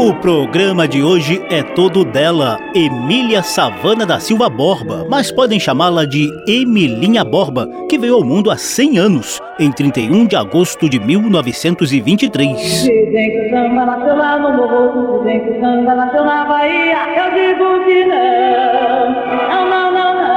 O 0.00 0.14
programa 0.14 0.86
de 0.86 1.02
hoje 1.02 1.42
é 1.50 1.60
todo 1.60 2.04
dela, 2.04 2.56
Emília 2.72 3.42
Savana 3.42 4.06
da 4.06 4.20
Silva 4.20 4.48
Borba, 4.48 5.04
mas 5.10 5.32
podem 5.32 5.58
chamá-la 5.58 6.04
de 6.04 6.30
Emilinha 6.46 7.24
Borba, 7.24 7.68
que 7.90 7.98
veio 7.98 8.14
ao 8.14 8.22
mundo 8.22 8.48
há 8.48 8.56
100 8.56 8.96
anos, 8.96 9.40
em 9.58 9.72
31 9.72 10.24
de 10.26 10.36
agosto 10.36 10.88
de 10.88 11.00
1923. 11.00 12.56
Dizem 12.56 13.10
que 13.10 13.46
o 13.48 13.50
samba 13.50 13.86
nasceu 13.86 14.16
lá 14.16 14.38
no 14.38 14.56
morro, 14.56 15.18
dizem 15.24 15.40
que 15.40 15.50
o 15.50 15.60
samba 15.60 15.96
nasceu 15.96 16.24
na 16.24 16.44
Bahia. 16.44 16.98
Eu 17.16 17.34
digo 17.34 17.84
que 17.84 18.04
não, 18.04 19.10
não, 19.48 19.68
não, 19.68 19.90
não, 19.90 20.14
não. 20.14 20.30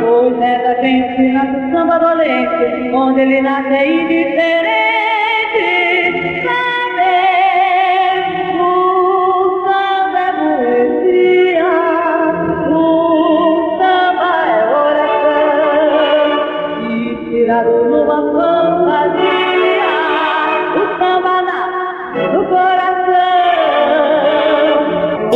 Pois 0.00 0.40
é 0.40 0.54
onde 2.94 3.20
ele 3.20 3.42
nasce 3.42 3.74
é 3.74 4.02
indiferente. 4.02 5.03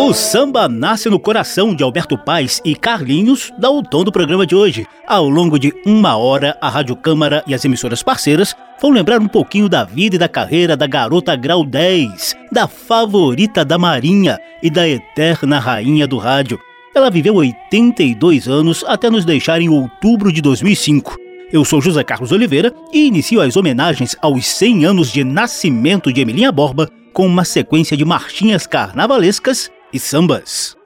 O 0.09 0.15
samba 0.15 0.71
nasce 0.71 1.11
no 1.11 1.21
coração 1.21 1.75
de 1.75 1.83
Alberto 1.83 2.17
Paz 2.17 2.63
e 2.65 2.75
Carlinhos 2.75 3.53
dá 3.59 3.71
o 3.71 3.83
tom 3.83 4.05
do 4.05 4.11
programa 4.11 4.47
de 4.47 4.55
hoje. 4.55 4.87
Ao 5.07 5.29
longo 5.29 5.59
de 5.59 5.71
uma 5.85 6.17
hora, 6.17 6.57
a 6.63 6.69
Rádio 6.71 6.97
Câmara 6.97 7.45
e 7.47 7.53
as 7.53 7.63
emissoras 7.63 8.03
parceiras 8.03 8.57
vão 8.81 8.91
lembrar 8.91 9.21
um 9.21 9.29
pouquinho 9.29 9.69
da 9.69 9.85
vida 9.85 10.17
e 10.17 10.19
da 10.19 10.27
carreira 10.27 10.75
da 10.79 10.87
garota 10.87 11.37
Grau 11.37 11.63
10, 11.63 12.35
da 12.51 12.67
favorita 12.67 13.67
da 13.67 13.77
Marinha 13.77 14.39
e 14.63 14.71
da 14.71 14.89
eterna 14.89 15.59
rainha 15.59 16.07
do 16.07 16.17
rádio. 16.17 16.59
Ela 16.95 17.11
viveu 17.11 17.35
82 17.35 18.49
anos 18.49 18.83
até 18.89 19.11
nos 19.11 19.27
deixar 19.27 19.61
em 19.61 19.69
outubro 19.69 20.33
de 20.33 20.41
2005. 20.41 21.19
Eu 21.53 21.67
sou 21.67 21.83
José 21.83 22.03
Carlos 22.03 22.33
Oliveira 22.33 22.73
e 22.95 23.07
inicio 23.07 23.43
as 23.43 23.59
homenagens 23.59 24.17
aos 24.23 24.47
100 24.47 24.87
anos 24.87 25.13
de 25.13 25.23
nascimento 25.23 26.11
de 26.11 26.23
Emilinha 26.23 26.51
Borba 26.51 26.89
com 27.13 27.27
uma 27.27 27.45
sequência 27.45 27.95
de 27.95 28.07
marchinhas 28.07 28.67
carnavalescas 28.67 29.71
e 29.93 29.99
sambas. 29.99 30.77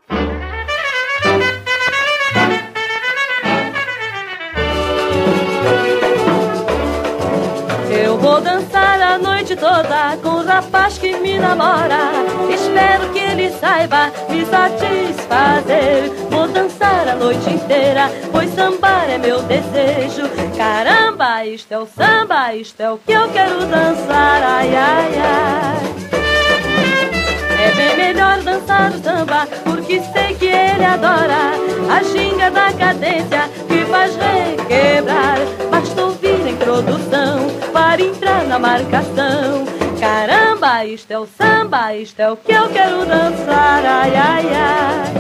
Eu 7.91 8.17
vou 8.19 8.41
dançar 8.41 9.01
a 9.01 9.19
noite 9.19 9.55
toda 9.57 10.17
com 10.23 10.29
o 10.29 10.45
rapaz 10.45 10.99
que 10.99 11.17
me 11.19 11.39
namora. 11.39 12.13
Espero 12.53 13.13
que 13.13 13.19
ele 13.19 13.51
saiba 13.51 14.13
me 14.29 14.45
satisfazer. 14.47 16.11
Vou 16.31 16.49
dançar 16.49 17.09
a 17.09 17.15
noite 17.15 17.51
inteira, 17.51 18.11
pois 18.31 18.51
sambar 18.55 19.11
é 19.11 19.19
meu 19.19 19.43
desejo. 19.43 20.29
Caramba, 20.57 21.45
isto 21.45 21.73
é 21.73 21.79
o 21.79 21.87
samba, 21.87 22.55
isto 22.55 22.81
é 22.81 22.91
o 22.91 22.99
que 22.99 23.13
eu 23.13 23.29
quero 23.31 23.67
dançar. 23.67 24.43
Ai, 24.43 24.75
ai, 24.75 25.13
ai. 25.19 26.22
É 27.63 27.71
bem 27.77 27.97
melhor 27.97 28.43
dançar 28.43 28.91
o 28.91 29.03
samba, 29.03 29.47
porque 29.63 30.01
sei 30.13 30.35
que 30.35 30.47
ele 30.47 30.85
adora 30.85 31.53
a 31.97 32.03
ginga 32.03 32.51
da 32.51 32.73
cadência 32.73 33.49
que 33.69 33.85
faz 33.87 34.17
requebrar. 34.17 35.39
Basta 35.71 36.03
ouvir 36.03 36.43
a 36.45 36.51
introdução 36.51 37.47
para 37.73 38.03
entrar 38.03 38.45
na 38.45 38.59
marcação. 38.59 39.65
Caramba, 40.01 40.85
isto 40.85 41.13
é 41.13 41.19
o 41.21 41.29
samba, 41.39 41.95
isto 41.95 42.19
é 42.19 42.33
o 42.33 42.37
que 42.37 42.53
eu 42.53 42.69
quero 42.71 43.07
dançar. 43.07 43.87
Ai, 43.87 44.13
ai, 44.17 44.47
ai. 44.55 45.13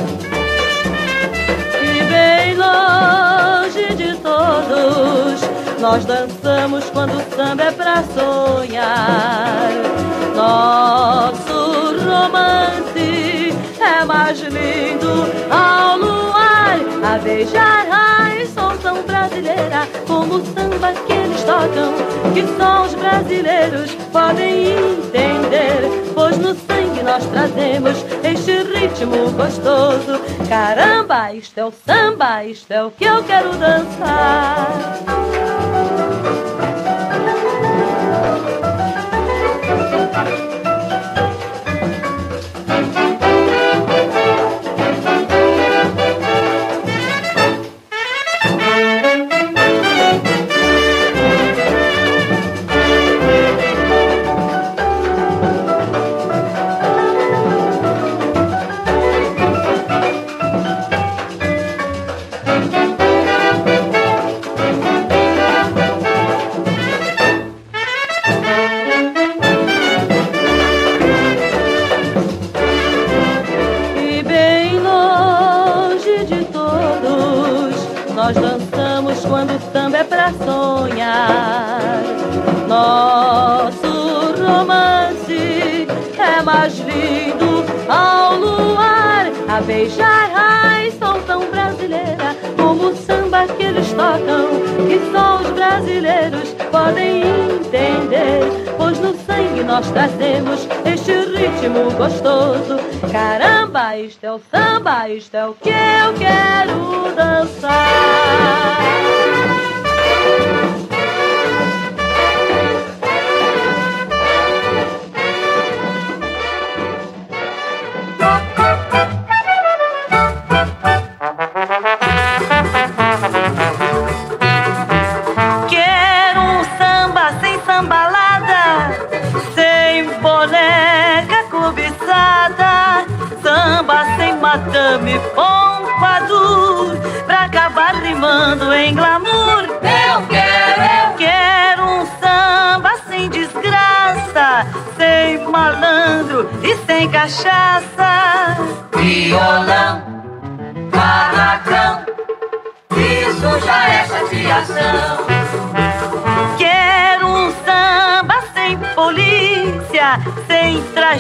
E 1.81 2.03
bem 2.11 2.57
longe 2.57 3.95
de 3.95 4.17
todos, 4.17 5.41
nós 5.81 6.05
dançamos 6.05 6.91
quando 6.91 7.13
o 7.19 7.37
samba 7.37 7.63
é 7.63 7.71
pra 7.71 8.03
sonhar. 8.03 9.92
Nosso 10.43 11.95
romance 12.05 13.55
é 13.81 14.05
mais 14.05 14.41
lindo 14.41 15.31
ao 15.49 15.97
luar, 15.97 16.81
a 17.05 17.19
beijar 17.19 17.87
a 17.89 18.45
som 18.53 18.77
tão 18.79 19.05
brasileira 19.05 19.87
como 20.05 20.35
o 20.39 20.47
samba 20.47 20.95
que 21.07 21.13
eles 21.13 21.45
tocam, 21.45 21.95
que 22.35 22.45
só 22.59 22.83
os 22.83 22.95
brasileiros 22.95 23.95
podem 24.11 24.73
entender, 24.73 26.11
pois 26.13 26.37
no 26.39 26.57
sangue 26.57 27.05
nós 27.05 27.25
trazemos 27.27 28.05
este 28.25 28.65
ritmo 28.65 29.31
gostoso. 29.31 30.21
Caramba, 30.49 31.33
isto 31.35 31.57
é 31.57 31.65
o 31.67 31.73
samba, 31.87 32.45
isto 32.45 32.73
é 32.73 32.83
o 32.83 32.91
que 32.91 33.05
eu 33.05 33.23
quero 33.23 33.51
dançar. 33.59 34.73
vamos 39.75 40.17
a. 40.17 40.62
que 93.57 93.63
eles 93.65 93.93
tocam, 93.93 94.49
que 94.89 95.13
só 95.13 95.41
os 95.41 95.51
brasileiros 95.51 96.55
podem 96.71 97.23
entender, 97.23 98.41
pois 98.77 98.99
no 98.99 99.15
sangue 99.15 99.63
nós 99.65 99.91
trazemos 99.91 100.67
este 100.85 101.13
ritmo 101.13 101.91
gostoso. 101.93 102.77
Caramba, 103.11 103.97
isto 103.97 104.25
é 104.25 104.33
o 104.33 104.41
samba, 104.51 105.09
isto 105.09 105.35
é 105.35 105.47
o 105.47 105.55
que 105.55 105.71
eu 105.71 106.15
quero 106.19 107.15
dançar. 107.15 107.73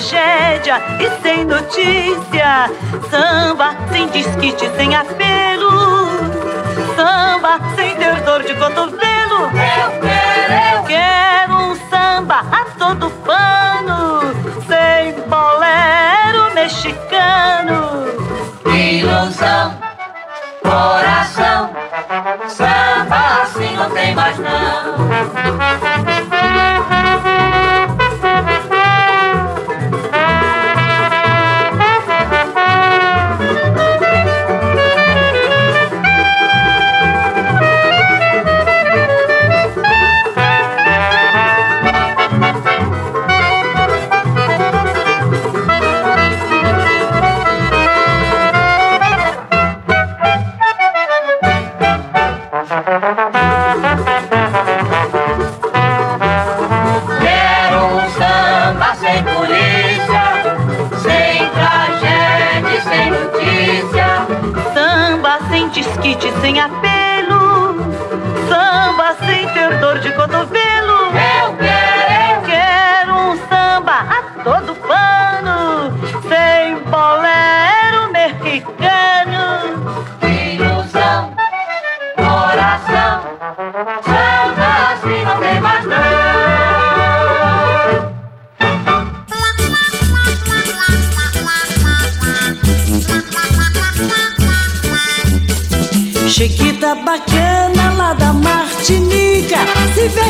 Tragédia 0.02 0.82
e 0.98 1.22
sem 1.22 1.44
notícia. 1.44 2.70
Samba 3.08 3.76
sem 3.90 4.08
disquite, 4.08 4.68
sem 4.76 4.94
apelo. 4.94 5.70
Samba 6.96 7.60
sem 7.76 7.94
ter 7.96 8.20
dor 8.22 8.42
de 8.42 8.54
cotovelo. 8.54 9.44
Eu 9.44 10.00
quero, 10.00 10.76
eu 10.76 10.82
quero 10.84 11.54
um 11.54 11.74
samba 11.88 12.40
a 12.50 12.64
todo 12.78 13.10
pano, 13.24 14.22
sem 14.66 15.14
bolero 15.28 16.54
mexicano. 16.54 18.06
Ilusão, 18.66 19.78
coração, 20.62 21.70
samba 22.48 23.42
assim 23.42 23.76
não 23.76 23.90
tem 23.90 24.14
mais 24.14 24.38
não. 24.38 25.91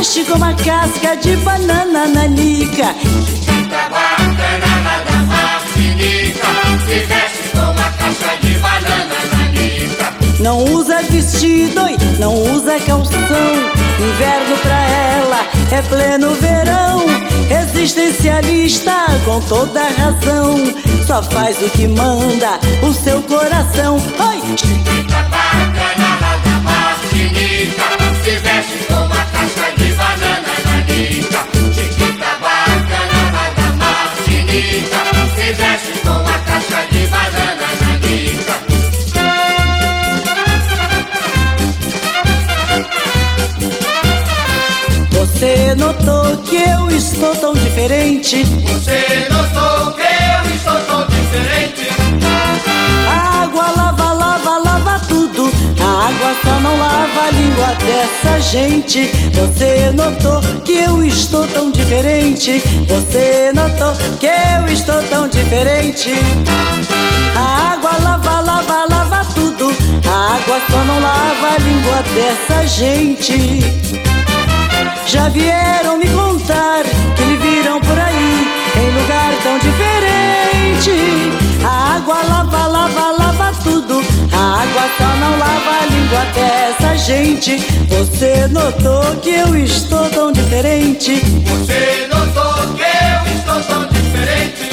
Veste 0.03 0.25
com 0.25 0.41
casca 0.65 1.17
de 1.17 1.37
banana 1.37 2.09
nanica 2.09 2.93
Chiquita 3.05 3.89
bacana 3.89 4.83
lá 4.83 5.01
da 5.05 5.19
Martinica 5.27 6.49
Se 6.89 6.99
veste 7.07 7.49
com 7.53 7.71
uma 7.71 7.91
casca 7.93 8.37
de 8.41 8.55
banana 8.59 9.15
nanica 9.31 10.13
Não 10.41 10.65
usa 10.65 11.03
vestido 11.03 11.83
não 12.19 12.35
usa 12.35 12.79
calção. 12.87 13.19
Inverno 13.99 14.57
pra 14.63 14.81
ela 14.89 15.47
é 15.73 15.83
pleno 15.83 16.35
verão. 16.35 17.05
Existencialista 17.51 18.93
com 19.25 19.41
toda 19.41 19.83
razão. 19.83 20.55
Só 21.05 21.21
faz 21.21 21.61
o 21.61 21.71
que 21.71 21.89
manda 21.89 22.61
o 22.83 22.93
seu 22.93 23.21
coração. 23.23 23.97
Oi! 23.97 24.92
Gente. 58.53 59.11
Você 59.33 59.91
notou 59.93 60.43
que 60.63 60.73
eu 60.73 61.03
estou 61.03 61.47
tão 61.49 61.71
diferente? 61.71 62.63
Você 62.87 63.51
notou 63.55 63.95
que 64.21 64.27
eu 64.27 64.71
estou 64.71 65.03
tão 65.05 65.27
diferente? 65.27 66.11
A 67.35 67.73
água 67.73 67.93
lava, 68.03 68.41
lava, 68.41 68.85
lava 68.91 69.25
tudo. 69.35 69.75
A 70.07 70.37
água 70.37 70.61
só 70.71 70.85
não 70.85 71.01
lava 71.01 71.55
a 71.55 71.59
língua 71.61 72.03
dessa 72.15 72.67
gente. 72.67 73.61
Já 75.07 75.31
vieram 75.31 75.97
me 75.97 76.09
contar 76.09 76.83
que 77.17 77.25
lhe 77.25 77.37
viram 77.39 77.81
por 77.81 77.99
aí 77.99 78.52
em 78.83 78.91
lugar 78.91 79.33
tão 79.43 79.59
diferente. 79.59 80.91
A 81.65 81.97
água 81.97 82.23
lava, 82.23 82.67
lava, 82.67 83.11
lava 83.13 83.53
tudo. 83.63 84.03
A 84.33 84.63
água 84.63 84.91
só 84.99 85.17
não 85.17 85.39
lava 85.39 85.71
a 85.83 85.87
língua 85.87 86.25
dessa 86.35 86.97
gente. 86.97 87.57
Você 87.89 88.49
notou 88.49 89.17
que 89.23 89.31
eu 89.31 89.57
estou 89.57 90.09
tão 90.11 90.33
diferente? 90.33 91.21
Você 91.47 92.09
notou 92.13 92.75
que 92.75 92.83
eu 92.83 93.37
estou 93.37 93.61
tão 93.63 93.87
diferente? 93.87 94.71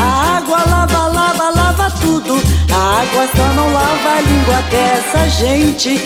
A 0.00 0.38
água 0.38 0.58
lava, 0.66 1.06
lava, 1.06 1.50
lava 1.50 1.90
tudo. 2.00 2.42
A 2.72 3.02
água 3.02 3.28
só 3.36 3.52
não 3.54 3.72
lava 3.72 4.10
a 4.16 4.20
língua 4.20 4.62
dessa 4.70 5.28
gente. 5.28 6.00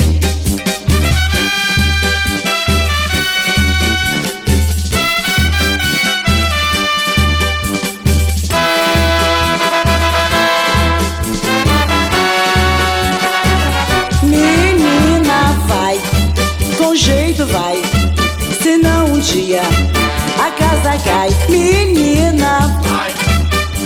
Cai. 20.99 21.29
Menina, 21.49 22.81
Vai, 22.83 23.13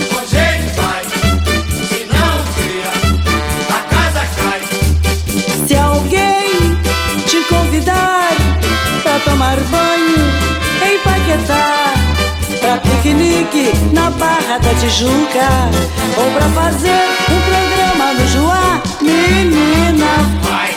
com 0.09 0.25
jeito 0.27 0.75
vai, 0.75 1.03
senão 1.89 2.31
um 2.35 2.43
dia 2.55 2.91
a 3.69 3.79
casa 3.93 4.23
cai. 4.35 4.61
se 5.67 5.75
alguém 5.75 6.77
te 7.27 7.41
convidar 7.49 8.29
pra 9.03 9.19
tomar 9.19 9.57
banho 9.71 10.17
em 10.85 10.99
Paquetá, 10.99 11.93
pra 12.59 12.77
piquenique 12.77 13.71
na 13.93 14.09
Barra 14.11 14.57
da 14.59 14.73
Tijuca, 14.75 15.49
ou 16.17 16.31
pra 16.31 16.49
fazer 16.49 17.03
um 17.31 17.39
programa 17.49 18.13
no 18.13 18.27
Joá, 18.27 18.81
menina, 19.01 20.11
Vai, 20.43 20.69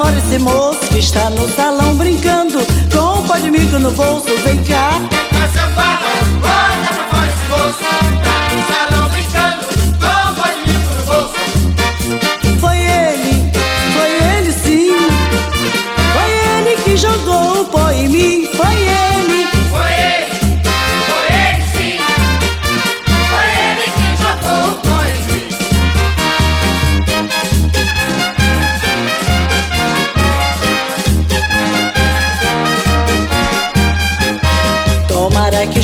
fora 0.00 0.16
esse 0.16 0.38
moço 0.38 0.80
que 0.88 0.98
está 0.98 1.28
no 1.28 1.46
salão 1.50 1.94
brincando 1.94 2.58
com 2.90 3.18
um 3.18 3.26
pó 3.26 3.36
de 3.36 3.50
mico 3.50 3.78
no 3.78 3.90
bolso, 3.90 4.34
vem 4.44 4.56
cá. 4.64 4.98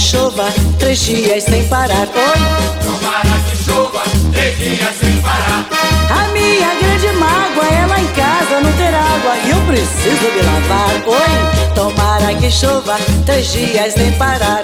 Chova 0.07 0.45
três 0.79 1.01
dias 1.01 1.43
sem 1.43 1.67
parar. 1.67 2.07
Oi. 2.07 2.39
Tomara 2.85 3.41
que 3.51 3.57
chova 3.65 4.03
três 4.33 4.57
dias 4.57 4.95
sem 5.01 5.21
parar. 5.21 5.67
A 6.11 6.29
minha 6.29 6.75
grande 6.81 7.09
mágoa 7.19 7.67
é 7.67 7.87
lá 7.87 8.01
em 8.01 8.07
casa 8.15 8.61
não 8.63 8.73
ter 8.75 8.95
água 8.95 9.37
e 9.45 9.51
eu 9.51 9.61
preciso 9.67 10.31
me 10.33 10.43
lavar. 10.43 10.95
Oi. 11.07 11.75
Tomara 11.75 12.33
que 12.35 12.49
chova 12.53 12.97
três 13.25 13.51
dias 13.51 13.95
sem 13.95 14.13
parar. 14.13 14.63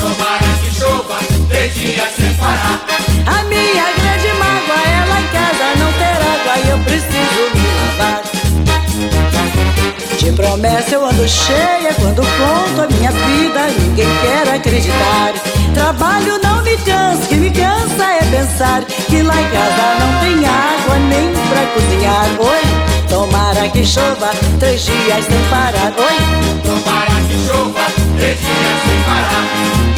Tomara 0.00 0.52
que 0.62 0.74
chova 0.74 1.18
três 1.50 1.74
dias 1.74 2.08
sem 2.16 2.32
parar. 2.34 2.80
A 3.26 3.44
minha 3.44 3.86
grande 3.98 4.28
mágoa 4.38 4.82
é 4.88 5.04
lá 5.06 5.20
em 5.20 5.28
casa 5.36 5.66
não 5.80 5.92
ter 6.00 6.16
água 6.32 6.58
e 6.64 6.70
eu 6.70 6.78
preciso 6.78 7.42
me 7.54 7.98
lavar. 7.98 8.31
De 10.22 10.30
promessa 10.30 10.94
eu 10.94 11.04
ando 11.04 11.28
cheia 11.28 11.92
quando 12.00 12.22
conto 12.22 12.82
a 12.82 12.86
minha 12.86 13.10
vida, 13.10 13.66
ninguém 13.76 14.06
quer 14.22 14.54
acreditar. 14.54 15.32
Trabalho 15.74 16.38
não 16.40 16.62
me 16.62 16.76
cansa, 16.76 17.26
que 17.26 17.34
me 17.34 17.50
cansa 17.50 18.04
é 18.04 18.20
pensar 18.30 18.84
que 18.84 19.20
lá 19.20 19.34
em 19.34 19.50
casa 19.50 19.98
não 19.98 20.20
tem 20.20 20.46
água 20.46 20.96
nem 21.08 21.32
pra 21.48 21.66
cozinhar. 21.74 22.28
Oi, 22.38 23.08
tomara 23.08 23.68
que 23.70 23.84
chova 23.84 24.30
três 24.60 24.84
dias 24.84 25.24
sem 25.24 25.42
parar. 25.50 25.92
Oi, 25.98 26.62
Tomara 26.62 27.20
que 27.28 27.46
chova 27.48 27.80
três 28.16 28.38
dias 28.38 28.78
sem 28.86 29.02
parar. 29.02 29.91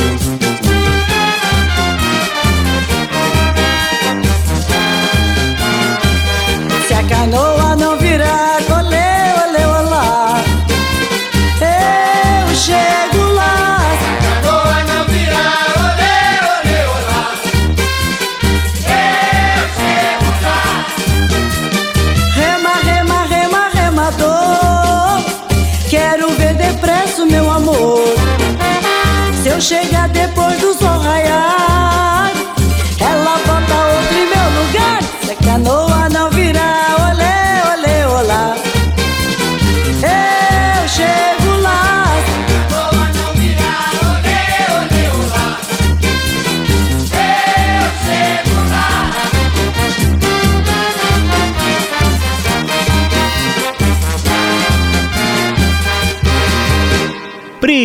Chegar 29.65 30.11
depois 30.11 30.44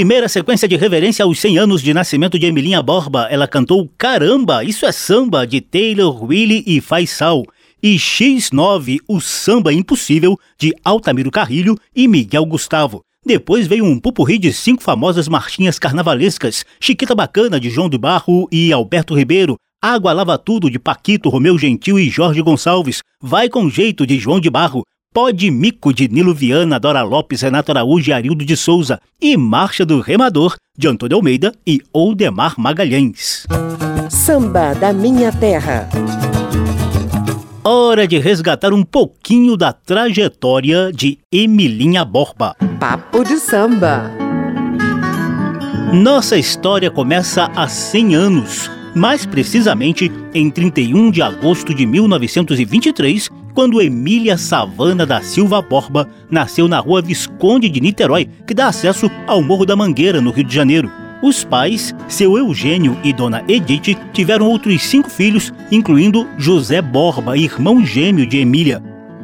Primeira 0.09 0.27
sequência 0.27 0.67
de 0.67 0.75
reverência 0.75 1.23
aos 1.23 1.39
100 1.39 1.59
anos 1.59 1.83
de 1.83 1.93
nascimento 1.93 2.39
de 2.39 2.47
Emilinha 2.47 2.81
Borba. 2.81 3.27
Ela 3.29 3.47
cantou 3.47 3.87
Caramba, 3.95 4.63
Isso 4.63 4.83
é 4.87 4.91
Samba, 4.91 5.45
de 5.45 5.61
Taylor, 5.61 6.23
Willie 6.23 6.63
e 6.65 6.81
Faisal. 6.81 7.43
E 7.81 7.95
X9, 7.95 8.97
o 9.07 9.21
Samba 9.21 9.71
Impossível, 9.71 10.35
de 10.57 10.73
Altamiro 10.83 11.29
Carrilho 11.29 11.75
e 11.95 12.07
Miguel 12.07 12.43
Gustavo. 12.47 13.03
Depois 13.23 13.67
veio 13.67 13.85
um 13.85 13.99
pupurri 13.99 14.39
de 14.39 14.51
cinco 14.51 14.81
famosas 14.81 15.27
marchinhas 15.27 15.77
carnavalescas, 15.77 16.65
Chiquita 16.79 17.13
Bacana, 17.13 17.59
de 17.59 17.69
João 17.69 17.87
do 17.87 17.99
Barro 17.99 18.47
e 18.51 18.73
Alberto 18.73 19.13
Ribeiro, 19.13 19.57
Água 19.79 20.11
Lava 20.11 20.39
Tudo, 20.39 20.71
de 20.71 20.79
Paquito, 20.79 21.29
Romeu 21.29 21.55
Gentil 21.55 21.99
e 21.99 22.09
Jorge 22.09 22.41
Gonçalves, 22.41 23.03
Vai 23.21 23.47
Com 23.47 23.69
Jeito, 23.69 24.07
de 24.07 24.17
João 24.17 24.39
de 24.39 24.49
Barro, 24.49 24.81
Pode 25.11 25.49
Mico, 25.49 25.91
de 25.91 26.07
Nilo 26.07 26.35
Viana, 26.35 26.79
Dora 26.79 27.01
Lopes, 27.01 27.41
Renato 27.41 27.71
Araújo 27.71 28.11
e 28.11 28.13
Arildo 28.13 28.45
de 28.45 28.55
Souza, 28.55 29.01
e 29.19 29.35
Marcha 29.35 29.83
do 29.83 30.01
Remador, 30.01 30.55
de 30.77 30.87
Antônio 30.87 31.17
Almeida 31.17 31.51
e 31.65 31.81
Oldemar 31.91 32.53
Magalhães. 32.59 33.47
Samba 34.07 34.75
da 34.75 34.93
Minha 34.93 35.31
Terra. 35.31 35.89
Hora 37.63 38.07
de 38.07 38.19
resgatar 38.19 38.71
um 38.71 38.83
pouquinho 38.83 39.57
da 39.57 39.73
trajetória 39.73 40.91
de 40.93 41.17
Emilinha 41.33 42.05
Borba. 42.05 42.55
Papo 42.79 43.23
de 43.23 43.37
samba. 43.37 44.11
Nossa 45.91 46.37
história 46.37 46.91
começa 46.91 47.49
há 47.55 47.67
100 47.67 48.13
anos, 48.13 48.69
mais 48.95 49.25
precisamente 49.25 50.11
em 50.35 50.51
31 50.51 51.09
de 51.09 51.23
agosto 51.23 51.73
de 51.73 51.87
1923, 51.87 53.27
quando 53.53 53.81
Emília 53.81 54.37
Savana 54.37 55.05
da 55.05 55.21
Silva 55.21 55.61
Borba 55.61 56.07
nasceu 56.29 56.67
na 56.67 56.79
rua 56.79 57.01
Visconde 57.01 57.69
de 57.69 57.81
Niterói, 57.81 58.27
que 58.45 58.53
dá 58.53 58.67
acesso 58.67 59.09
ao 59.27 59.41
Morro 59.41 59.65
da 59.65 59.75
Mangueira, 59.75 60.21
no 60.21 60.31
Rio 60.31 60.43
de 60.43 60.55
Janeiro. 60.55 60.91
Os 61.21 61.43
pais, 61.43 61.93
seu 62.07 62.37
Eugênio 62.37 62.97
e 63.03 63.11
dona 63.11 63.43
Edith, 63.47 63.97
tiveram 64.13 64.47
outros 64.47 64.81
cinco 64.81 65.09
filhos, 65.09 65.51
incluindo 65.69 66.25
José 66.37 66.81
Borba, 66.81 67.37
irmão 67.37 67.85
gêmeo 67.85 68.25
de 68.25 68.37
Emília. 68.37 68.81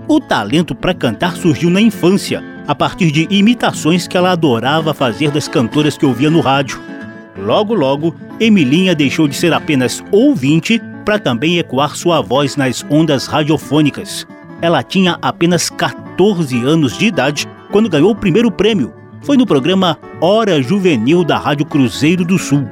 O 0.08 0.20
talento 0.20 0.76
para 0.76 0.94
cantar 0.94 1.38
surgiu 1.38 1.70
na 1.70 1.80
infância, 1.80 2.44
a 2.68 2.76
partir 2.76 3.12
de 3.12 3.28
imitações 3.30 4.08
que 4.08 4.18
ela 4.18 4.32
adorava 4.32 4.94
fazer 4.94 5.32
das 5.32 5.48
cantoras 5.48 5.98
que 5.98 6.06
ouvia 6.06 6.30
no 6.30 6.42
rádio. 6.42 6.82
Logo, 7.38 7.74
logo, 7.74 8.16
Emilinha 8.40 8.94
deixou 8.94 9.28
de 9.28 9.36
ser 9.36 9.54
apenas 9.54 10.04
ouvinte 10.12 10.82
para 11.06 11.20
também 11.20 11.60
ecoar 11.60 11.96
sua 11.96 12.20
voz 12.20 12.56
nas 12.56 12.84
ondas 12.90 13.28
radiofônicas. 13.28 14.28
Ela 14.62 14.82
tinha 14.82 15.18
apenas 15.22 15.70
14 15.70 16.66
anos 16.66 16.98
de 16.98 17.06
idade 17.06 17.48
quando 17.72 17.90
ganhou 17.90 18.12
o 18.12 18.16
primeiro 18.16 18.52
prêmio. 18.52 18.92
Foi 19.22 19.38
no 19.38 19.46
programa 19.46 19.98
Hora 20.20 20.62
Juvenil 20.62 21.24
da 21.24 21.38
Rádio 21.38 21.66
Cruzeiro 21.66 22.26
do 22.26 22.40
Sul. 22.40 22.68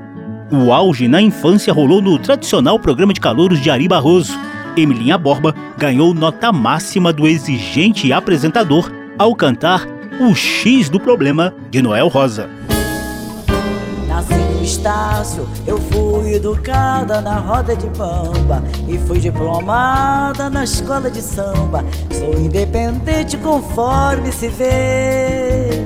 O 0.51 0.73
auge 0.73 1.07
na 1.07 1.21
infância 1.21 1.71
rolou 1.71 2.01
no 2.01 2.17
tradicional 2.17 2.79
programa 2.79 3.13
de 3.13 3.19
calouros 3.19 3.59
de 3.59 3.69
Ari 3.69 3.87
Barroso. 3.87 4.37
Emilinha 4.75 5.17
Borba 5.17 5.53
ganhou 5.77 6.13
nota 6.13 6.51
máxima 6.51 7.13
do 7.13 7.27
exigente 7.27 8.11
apresentador 8.11 8.91
ao 9.17 9.35
cantar 9.35 9.87
O 10.19 10.33
X 10.33 10.89
do 10.89 10.99
Problema 10.99 11.53
de 11.69 11.81
Noel 11.81 12.07
Rosa. 12.07 12.49
Nasci 14.07 14.42
Estácio, 14.63 15.47
eu 15.67 15.77
fui 15.77 16.35
educada 16.35 17.19
na 17.21 17.37
roda 17.37 17.75
de 17.75 17.87
bamba 17.89 18.63
e 18.87 18.97
fui 18.97 19.19
diplomada 19.19 20.49
na 20.49 20.63
escola 20.63 21.11
de 21.11 21.21
samba. 21.21 21.83
Sou 22.11 22.33
independente 22.39 23.37
conforme 23.37 24.31
se 24.31 24.47
vê. 24.47 25.85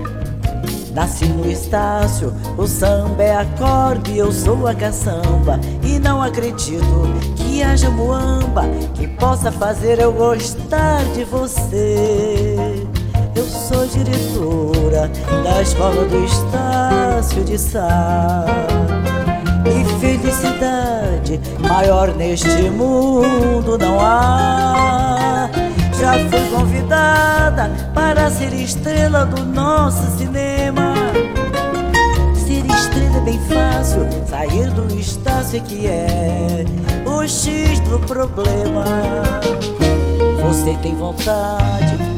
Nasci 0.94 1.26
no 1.26 1.50
Estácio, 1.50 2.34
o 2.58 2.66
samba 2.66 3.24
é 3.24 3.36
acorde 3.36 4.18
eu 4.18 4.32
sou 4.32 4.68
a 4.68 4.74
caçamba. 4.74 5.60
E 5.84 6.00
não 6.00 6.22
acredito 6.22 6.84
que 7.36 7.62
haja 7.62 7.90
muamba 7.90 8.64
que 8.96 9.08
possa 9.08 9.52
fazer 9.52 10.00
eu 10.00 10.12
gostar 10.12 11.04
de 11.14 11.24
você. 11.24 12.77
Sou 13.48 13.88
diretora 13.88 15.10
da 15.44 15.62
escola 15.62 16.06
do 16.06 16.26
Estácio 16.26 17.44
de 17.46 17.58
Sá. 17.58 18.46
E 19.66 20.00
felicidade 20.00 21.40
maior 21.60 22.14
neste 22.16 22.70
mundo 22.70 23.78
não 23.78 24.00
há. 24.00 25.50
Já 25.98 26.14
fui 26.30 26.50
convidada 26.54 27.72
para 27.94 28.30
ser 28.30 28.54
estrela 28.54 29.26
do 29.26 29.46
nosso 29.46 30.18
cinema. 30.18 30.94
Ser 32.36 32.66
estrela 32.66 33.18
é 33.18 33.22
bem 33.22 33.40
fácil, 33.48 34.08
sair 34.28 34.70
do 34.72 34.94
Estácio 35.00 35.62
que 35.62 35.88
é 35.88 36.66
o 37.06 37.26
X 37.26 37.80
do 37.82 38.00
problema. 38.00 38.84
Você 40.42 40.78
tem 40.82 40.96
vontade 40.96 42.17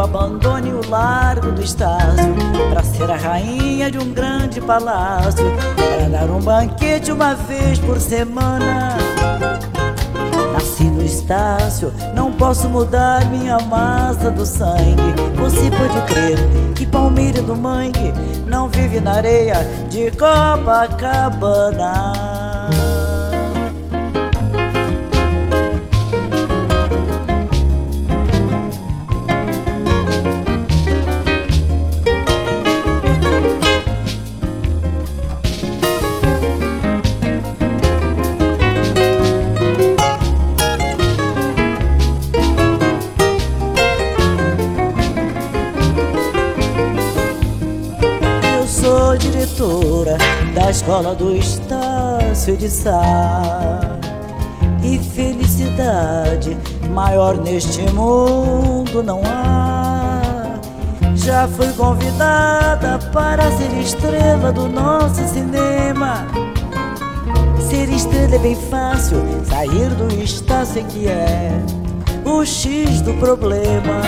abandone 0.00 0.72
o 0.72 0.88
largo 0.88 1.52
do 1.52 1.62
Estácio 1.62 2.34
Pra 2.70 2.82
ser 2.82 3.10
a 3.10 3.16
rainha 3.16 3.90
de 3.90 3.98
um 3.98 4.12
grande 4.12 4.60
palácio 4.60 5.44
Pra 5.76 6.08
dar 6.08 6.30
um 6.30 6.40
banquete 6.40 7.12
uma 7.12 7.34
vez 7.34 7.78
por 7.78 8.00
semana. 8.00 8.96
Nasci 10.52 10.84
no 10.84 11.04
Estácio, 11.04 11.92
não 12.14 12.32
posso 12.32 12.68
mudar 12.68 13.24
minha 13.26 13.58
massa 13.60 14.30
do 14.30 14.44
sangue. 14.44 15.14
Você 15.36 15.70
pode 15.70 16.00
crer 16.06 16.38
que 16.74 16.86
Palmeira 16.86 17.42
do 17.42 17.54
Mangue 17.56 18.12
Não 18.46 18.68
vive 18.68 19.00
na 19.00 19.14
areia 19.14 19.56
de 19.88 20.10
Copacabana 20.12 21.78
escola 50.88 51.14
do 51.14 51.36
Estácio 51.36 52.56
de 52.56 52.70
Sá. 52.70 53.02
E 54.82 54.98
felicidade 54.98 56.56
maior 56.90 57.36
neste 57.36 57.82
mundo 57.92 59.02
não 59.02 59.20
há. 59.22 60.22
Já 61.14 61.46
fui 61.46 61.70
convidada 61.74 62.98
para 63.12 63.50
ser 63.58 63.70
estrela 63.78 64.50
do 64.50 64.66
nosso 64.66 65.22
cinema. 65.28 66.26
Ser 67.68 67.90
estrela 67.90 68.36
é 68.36 68.38
bem 68.38 68.56
fácil, 68.70 69.18
sair 69.44 69.90
do 69.90 70.08
Estácio 70.24 70.80
é 70.80 70.84
que 70.84 71.06
é 71.06 71.50
o 72.24 72.46
X 72.46 73.02
do 73.02 73.12
problema. 73.20 74.00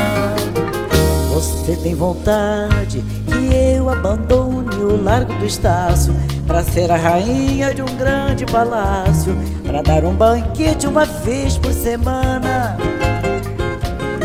Você 1.28 1.76
tem 1.76 1.94
vontade 1.94 3.04
que 3.26 3.54
eu 3.76 3.90
abandone 3.90 4.76
o 4.76 5.02
largo 5.02 5.34
do 5.34 5.44
Estácio 5.44 6.14
para 6.50 6.64
ser 6.64 6.90
a 6.90 6.96
rainha 6.96 7.72
de 7.72 7.80
um 7.80 7.96
grande 7.96 8.44
palácio, 8.44 9.36
para 9.64 9.82
dar 9.82 10.04
um 10.04 10.12
banquete 10.12 10.84
uma 10.84 11.04
vez 11.04 11.56
por 11.56 11.72
semana. 11.72 12.76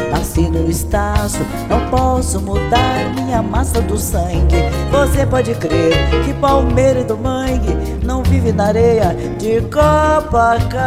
Nasci 0.09 0.49
no 0.49 0.67
Estácio, 0.67 1.45
não 1.69 1.87
posso 1.91 2.41
mudar 2.41 3.13
minha 3.13 3.43
massa 3.43 3.79
do 3.79 3.95
sangue. 3.95 4.55
Você 4.89 5.23
pode 5.23 5.53
crer 5.53 5.93
que 6.25 6.33
Palmeira 6.33 7.03
do 7.03 7.15
Mangue 7.15 7.77
não 8.03 8.23
vive 8.23 8.51
na 8.51 8.69
areia 8.69 9.15
de 9.37 9.61
Copacabana. 9.69 10.85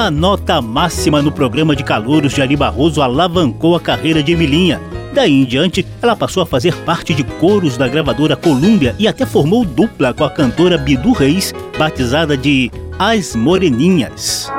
A 0.00 0.10
nota 0.10 0.62
máxima 0.62 1.20
no 1.20 1.30
programa 1.30 1.76
de 1.76 1.84
calouros 1.84 2.32
de 2.32 2.40
Ari 2.40 2.56
Barroso 2.56 3.02
alavancou 3.02 3.76
a 3.76 3.80
carreira 3.80 4.22
de 4.22 4.32
Emilinha. 4.32 4.80
Daí 5.12 5.30
em 5.30 5.44
diante, 5.44 5.86
ela 6.00 6.16
passou 6.16 6.42
a 6.42 6.46
fazer 6.46 6.74
parte 6.86 7.12
de 7.12 7.22
coros 7.22 7.76
da 7.76 7.86
gravadora 7.86 8.34
Columbia 8.34 8.96
e 8.98 9.06
até 9.06 9.26
formou 9.26 9.62
dupla 9.62 10.14
com 10.14 10.24
a 10.24 10.30
cantora 10.30 10.78
Bidu 10.78 11.12
Reis, 11.12 11.52
batizada 11.78 12.34
de 12.34 12.70
As 12.98 13.36
Moreninhas. 13.36 14.50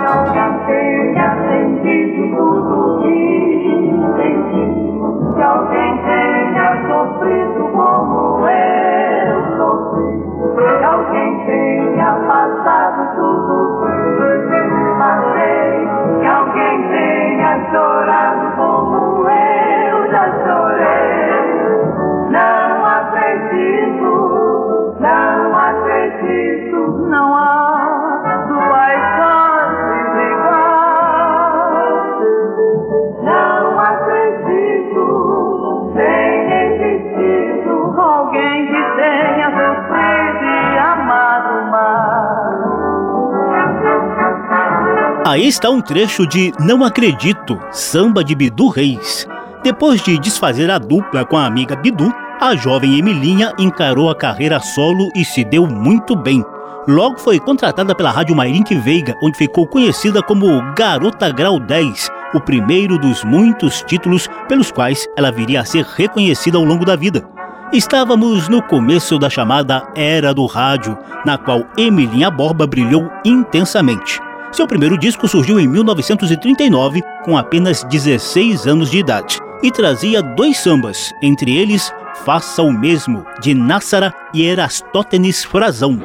Aí 45.32 45.48
está 45.48 45.70
um 45.70 45.80
trecho 45.80 46.28
de 46.28 46.52
Não 46.60 46.84
Acredito, 46.84 47.58
samba 47.72 48.22
de 48.22 48.36
Bidu 48.36 48.68
Reis. 48.68 49.26
Depois 49.64 50.02
de 50.02 50.20
desfazer 50.20 50.70
a 50.70 50.78
dupla 50.78 51.24
com 51.24 51.38
a 51.38 51.46
amiga 51.46 51.74
Bidu, 51.74 52.14
a 52.42 52.54
jovem 52.54 53.00
Emilinha 53.00 53.54
encarou 53.58 54.10
a 54.10 54.16
carreira 54.16 54.60
solo 54.60 55.10
e 55.16 55.24
se 55.24 55.46
deu 55.46 55.66
muito 55.66 56.18
bem. 56.18 56.44
Logo 56.86 57.18
foi 57.18 57.40
contratada 57.40 57.96
pela 57.96 58.12
Rádio 58.12 58.36
Mairink 58.36 58.76
Veiga, 58.76 59.16
onde 59.24 59.38
ficou 59.38 59.66
conhecida 59.66 60.22
como 60.22 60.62
Garota 60.76 61.32
Grau 61.32 61.62
10, 61.62 62.10
o 62.34 62.42
primeiro 62.42 62.98
dos 62.98 63.24
muitos 63.24 63.82
títulos 63.84 64.28
pelos 64.50 64.70
quais 64.70 65.08
ela 65.16 65.32
viria 65.32 65.62
a 65.62 65.66
ser 65.66 65.86
reconhecida 65.86 66.58
ao 66.58 66.66
longo 66.66 66.84
da 66.84 66.98
vida. 66.98 67.26
Estávamos 67.72 68.50
no 68.50 68.62
começo 68.62 69.18
da 69.18 69.30
chamada 69.30 69.88
Era 69.96 70.34
do 70.34 70.46
Rádio, 70.46 70.98
na 71.26 71.38
qual 71.38 71.64
Emilinha 71.78 72.30
Borba 72.30 72.68
brilhou 72.68 73.10
intensamente. 73.24 74.20
Seu 74.52 74.68
primeiro 74.68 74.98
disco 74.98 75.30
surgiu 75.30 75.58
em 75.58 75.68
1939, 75.68 77.02
com 77.24 77.38
apenas 77.38 77.86
16 77.86 78.68
anos 78.68 78.92
de 78.92 78.98
idade, 78.98 79.40
e 79.64 79.72
trazia 79.72 80.22
dois 80.22 80.58
sambas, 80.58 81.14
entre 81.22 81.58
eles 81.58 81.92
Faça 82.26 82.62
o 82.62 82.72
Mesmo, 82.72 83.26
de 83.40 83.54
Nassara 83.54 84.14
e 84.34 84.46
Erastótenes 84.46 85.44
Frazão. 85.46 85.98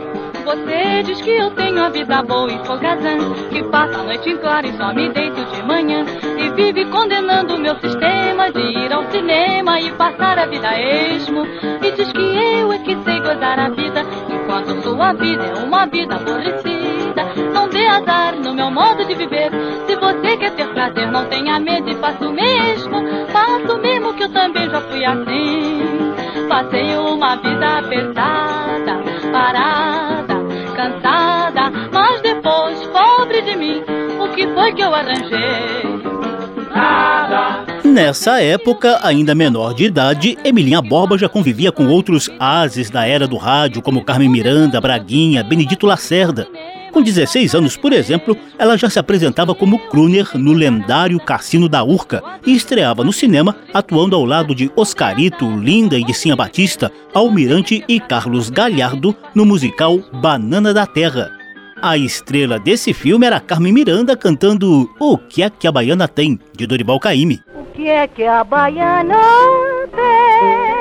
Você 0.45 1.03
diz 1.03 1.21
que 1.21 1.31
eu 1.31 1.51
tenho 1.51 1.83
a 1.83 1.89
vida 1.89 2.23
boa 2.23 2.51
e 2.51 2.65
folgazã, 2.65 3.35
que 3.51 3.65
passa 3.65 3.99
a 3.99 4.05
noite 4.05 4.31
em 4.31 4.37
claro 4.39 4.67
e 4.69 4.77
só 4.77 4.95
me 4.95 5.13
deito 5.13 5.45
de 5.45 5.63
manhã, 5.65 6.07
e 6.39 6.49
vive 6.51 6.85
condenando 6.87 7.57
o 7.57 7.59
meu 7.59 7.75
sistema 7.81 8.51
de 8.53 8.61
ir 8.61 8.93
ao 8.93 9.11
cinema 9.11 9.81
e 9.81 9.91
passar 9.93 10.39
a 10.39 10.47
vida 10.47 10.81
esmo, 10.81 11.45
e 11.45 11.91
diz 11.97 12.13
que 12.13 12.21
eu 12.21 12.73
é 12.73 12.79
que 12.79 12.97
sei 13.03 13.19
gozar 13.19 13.59
a 13.59 13.71
vida, 13.71 14.03
enquanto 14.31 14.83
sua 14.83 15.13
vida 15.15 15.45
é 15.45 15.65
uma 15.65 15.85
vida 15.87 16.15
aborrecida. 16.15 16.96
Não 17.53 17.69
dê 17.69 17.87
azar 17.87 18.37
no 18.37 18.55
meu 18.55 18.71
modo 18.71 19.05
de 19.05 19.15
viver. 19.15 19.51
Se 19.87 19.97
você 19.97 20.37
quer 20.37 20.51
ter 20.53 20.69
prazer, 20.69 21.11
não 21.11 21.25
tenha 21.27 21.59
medo 21.59 21.91
e 21.91 21.95
faça 21.97 22.27
o 22.27 22.33
mesmo. 22.33 23.03
Faça 23.29 23.75
o 23.75 23.81
mesmo 23.81 24.15
que 24.15 24.25
eu 24.25 24.33
também 24.33 24.69
já 24.69 24.81
fui 24.83 25.05
assim. 25.05 25.81
Passei 26.49 26.97
uma 26.97 27.37
vida 27.37 27.83
pesada, 27.89 29.03
parada, 29.33 30.35
cansada. 30.77 31.71
Mas 31.93 32.21
depois, 32.23 32.87
pobre 32.89 33.43
de 33.43 33.57
mim, 33.57 33.83
o 34.21 34.29
que 34.35 34.47
foi 34.55 34.73
que 34.73 34.83
eu 34.83 34.95
arranjei? 34.95 35.97
Nada. 36.75 37.65
Nessa 37.85 38.43
época, 38.43 39.01
ainda 39.03 39.35
menor 39.35 39.73
de 39.73 39.85
idade, 39.85 40.37
Emilinha 40.45 40.83
Borba 40.83 41.17
já 41.17 41.29
convivia 41.29 41.73
com 41.73 41.87
outros 41.87 42.31
ases 42.39 42.91
da 42.91 43.07
era 43.07 43.27
do 43.27 43.37
rádio, 43.37 43.81
como 43.81 44.05
Carmen 44.05 44.29
Miranda, 44.29 44.81
Braguinha, 44.81 45.43
Benedito 45.43 45.87
Lacerda. 45.87 46.47
Com 46.97 47.03
16 47.03 47.55
anos, 47.55 47.77
por 47.77 47.93
exemplo, 47.93 48.35
ela 48.59 48.75
já 48.75 48.89
se 48.89 48.99
apresentava 48.99 49.55
como 49.55 49.79
crooner 49.79 50.31
no 50.35 50.55
lendário 50.55 51.21
Cassino 51.21 51.69
da 51.69 51.85
Urca 51.85 52.23
e 52.47 52.57
estreava 52.57 53.05
no 53.05 53.13
cinema 53.13 53.55
atuando 53.75 54.17
ao 54.17 54.25
lado 54.25 54.55
de 54.55 54.73
Oscarito, 54.75 55.45
Linda 55.59 55.99
e 55.99 56.03
de 56.03 56.15
Cinha 56.15 56.35
Batista, 56.35 56.91
Almirante 57.13 57.85
e 57.87 58.01
Carlos 58.01 58.49
Galhardo 58.49 59.15
no 59.35 59.45
musical 59.45 59.99
Banana 60.11 60.73
da 60.73 60.87
Terra. 60.87 61.31
A 61.83 61.99
estrela 61.99 62.59
desse 62.59 62.95
filme 62.95 63.27
era 63.27 63.41
Carmen 63.41 63.75
Miranda 63.75 64.17
cantando 64.17 64.89
O 64.99 65.19
que 65.19 65.43
é 65.43 65.51
que 65.51 65.69
a 65.69 65.73
Baiana 65.73 66.09
tem, 66.09 66.41
de 66.57 66.67
Dorival 66.67 66.99
Caymmi. 66.99 67.43
O 67.55 67.65
que 67.75 67.91
é 67.91 68.09
que 68.09 68.25
a 68.25 68.43
Baiana 68.43 69.21
tem? 69.95 70.76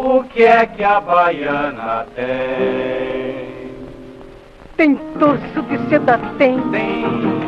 O 0.00 0.22
que 0.22 0.44
é 0.44 0.64
que 0.64 0.84
a 0.84 1.00
baiana 1.00 2.06
tem? 2.14 3.68
Tem 4.76 4.94
torso 5.18 5.60
de 5.62 5.76
seda, 5.88 6.20
tem. 6.38 6.56
Tem, 6.70 7.04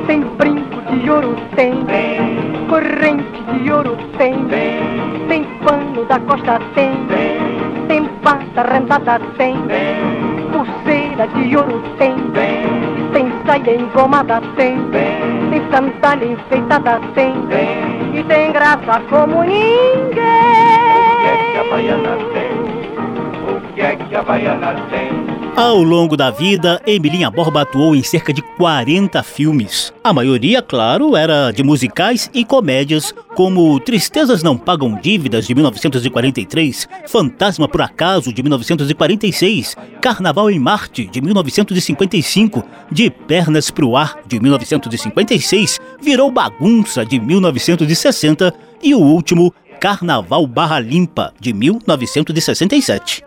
Tem 0.08 0.20
brinco 0.36 0.82
de 0.82 1.08
ouro, 1.08 1.36
tem. 1.54 1.84
tem, 1.84 2.66
Corrente 2.68 3.40
de 3.62 3.72
ouro, 3.72 3.96
tem. 4.18 4.34
tem, 4.48 4.80
Tem 5.28 5.44
pano 5.64 6.04
da 6.06 6.18
costa, 6.18 6.58
tem. 6.74 6.90
tem, 7.06 7.38
Tem 7.86 8.04
pata 8.20 8.62
rentada, 8.62 9.20
tem. 9.38 9.54
tem, 9.68 10.50
Pulseira 10.50 11.28
de 11.28 11.56
ouro, 11.56 11.80
tem. 11.98 12.16
tem, 12.32 13.12
Tem 13.12 13.32
saia 13.46 13.76
engomada, 13.80 14.40
tem. 14.56 14.76
tem, 14.90 15.50
Tem 15.50 15.70
sandália 15.70 16.32
enfeitada, 16.32 17.00
tem. 17.14 17.32
tem. 17.46 18.18
E 18.18 18.24
tem 18.24 18.50
graça 18.50 19.00
como 19.08 19.44
que 19.44 20.99
é 21.30 21.52
que 21.52 21.58
a 21.58 21.64
baiana 21.64 22.16
tem? 22.32 23.54
O 23.54 23.74
que 23.74 23.80
é 23.80 23.96
que 23.96 24.14
a 24.14 24.22
baiana 24.22 24.74
tem? 24.90 25.30
Ao 25.56 25.82
longo 25.82 26.16
da 26.16 26.30
vida, 26.30 26.80
Emilinha 26.86 27.30
Borba 27.30 27.62
atuou 27.62 27.94
em 27.94 28.02
cerca 28.02 28.32
de 28.32 28.40
40 28.40 29.22
filmes. 29.22 29.92
A 30.02 30.12
maioria, 30.12 30.62
claro, 30.62 31.16
era 31.16 31.50
de 31.50 31.62
musicais 31.62 32.30
e 32.32 32.44
comédias, 32.44 33.12
como 33.34 33.78
Tristezas 33.80 34.42
Não 34.42 34.56
Pagam 34.56 34.98
Dívidas, 35.00 35.46
de 35.46 35.54
1943, 35.54 36.88
Fantasma 37.06 37.68
por 37.68 37.82
Acaso, 37.82 38.32
de 38.32 38.42
1946, 38.42 39.76
Carnaval 40.00 40.50
em 40.50 40.58
Marte, 40.58 41.06
de 41.06 41.20
1955, 41.20 42.64
De 42.90 43.10
Pernas 43.10 43.70
pro 43.70 43.96
Ar, 43.96 44.18
de 44.26 44.40
1956, 44.40 45.78
Virou 46.00 46.30
Bagunça, 46.30 47.04
de 47.04 47.20
1960 47.20 48.54
e 48.82 48.94
o 48.94 49.00
último, 49.00 49.52
Carnaval 49.80 50.46
Barra 50.46 50.78
Limpa, 50.78 51.32
de 51.40 51.54
1967. 51.54 53.24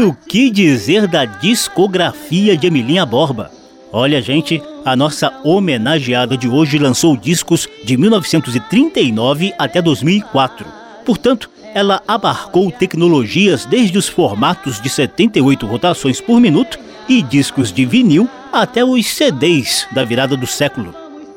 E 0.00 0.02
o 0.02 0.14
que 0.14 0.48
dizer 0.48 1.06
da 1.06 1.26
discografia 1.26 2.56
de 2.56 2.66
Emilinha 2.66 3.04
Borba? 3.04 3.50
Olha, 3.92 4.22
gente, 4.22 4.62
a 4.82 4.96
nossa 4.96 5.30
homenageada 5.44 6.38
de 6.38 6.48
hoje 6.48 6.78
lançou 6.78 7.18
discos 7.18 7.68
de 7.84 7.98
1939 7.98 9.52
até 9.58 9.82
2004. 9.82 10.66
Portanto, 11.04 11.50
ela 11.74 12.02
abarcou 12.08 12.70
tecnologias 12.70 13.66
desde 13.66 13.98
os 13.98 14.08
formatos 14.08 14.80
de 14.80 14.88
78 14.88 15.66
rotações 15.66 16.18
por 16.18 16.40
minuto 16.40 16.78
e 17.06 17.20
discos 17.20 17.70
de 17.70 17.84
vinil 17.84 18.26
até 18.50 18.82
os 18.82 19.06
CDs 19.06 19.86
da 19.92 20.02
virada 20.02 20.34
do 20.34 20.46
século. 20.46 20.94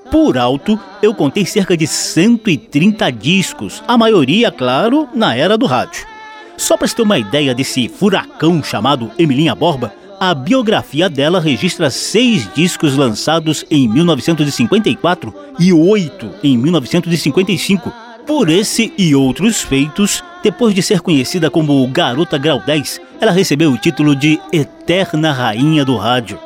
Por 0.10 0.38
alto, 0.38 0.80
eu 1.02 1.14
contei 1.14 1.46
cerca 1.46 1.76
de 1.76 1.86
130 1.86 3.12
discos, 3.12 3.84
a 3.86 3.98
maioria, 3.98 4.50
claro, 4.50 5.10
na 5.14 5.36
era 5.36 5.58
do 5.58 5.66
rádio. 5.66 6.13
Só 6.58 6.78
para 6.78 6.88
ter 6.88 7.02
uma 7.02 7.18
ideia 7.18 7.54
desse 7.54 7.90
furacão 7.90 8.64
chamado 8.64 9.12
Emilinha 9.18 9.56
Borba, 9.56 9.94
a 10.20 10.34
biografia 10.34 11.10
dela 11.10 11.40
registra 11.40 11.90
seis 11.90 12.48
discos 12.54 12.96
lançados 12.96 13.66
em 13.70 13.88
1954 13.90 15.34
e 15.60 15.74
oito 15.74 16.30
em 16.44 16.58
1955. 16.58 17.92
Por 18.26 18.50
esse 18.50 18.94
e 18.98 19.14
outros 19.14 19.62
feitos, 19.62 20.24
depois 20.42 20.74
de 20.74 20.82
ser 20.82 21.02
conhecida 21.02 21.50
como 21.50 21.86
Garota 21.88 22.38
Grau 22.38 22.62
10, 22.66 23.02
ela 23.20 23.32
recebeu 23.32 23.72
o 23.72 23.78
título 23.78 24.16
de 24.16 24.40
Eterna 24.52 25.34
Rainha 25.34 25.84
do 25.84 25.98
Rádio. 25.98 26.40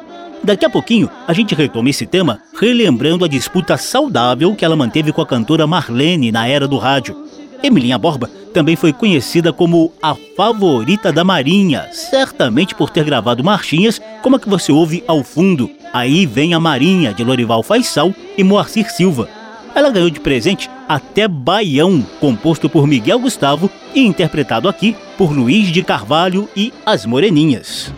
Daqui 0.44 0.66
a 0.66 0.70
pouquinho, 0.70 1.10
a 1.28 1.34
gente 1.34 1.54
retoma 1.54 1.90
esse 1.90 2.06
tema 2.06 2.40
relembrando 2.60 3.26
a 3.26 3.28
disputa 3.28 3.78
saudável 3.78 4.56
que 4.56 4.66
ela 4.66 4.76
manteve 4.76 5.12
com 5.12 5.22
a 5.22 5.26
cantora 5.26 5.68
Marlene 5.68 6.32
na 6.32 6.48
era 6.48 6.68
do 6.68 6.78
rádio. 6.78 7.16
Emilinha 7.62 7.98
Borba 7.98 8.30
também 8.58 8.76
foi 8.76 8.92
conhecida 8.92 9.54
como 9.54 9.94
a 10.02 10.16
favorita 10.36 11.14
da 11.14 11.24
Marinha, 11.24 11.90
certamente 11.92 12.74
por 12.74 12.90
ter 12.90 13.04
gravado 13.04 13.44
marchinhas 13.44 14.02
como 14.24 14.36
a 14.36 14.40
que 14.40 14.50
você 14.50 14.72
ouve 14.72 15.04
ao 15.08 15.24
fundo. 15.24 15.70
Aí 15.94 16.26
vem 16.26 16.56
a 16.56 16.60
Marinha, 16.60 17.14
de 17.14 17.24
Lorival 17.24 17.62
Faisal 17.62 18.12
e 18.36 18.44
Moacir 18.44 18.92
Silva. 18.92 19.30
Ela 19.76 19.92
ganhou 19.92 20.10
de 20.10 20.20
presente 20.20 20.72
até 20.90 21.28
Baião, 21.28 22.04
composto 22.20 22.68
por 22.68 22.88
Miguel 22.88 23.20
Gustavo 23.20 23.70
e 23.94 24.04
interpretado 24.04 24.68
aqui 24.68 24.96
por 25.20 25.32
Luiz 25.32 25.68
de 25.68 25.84
Carvalho 25.84 26.50
e 26.56 26.74
As 26.84 27.06
Moreninhas. 27.06 27.94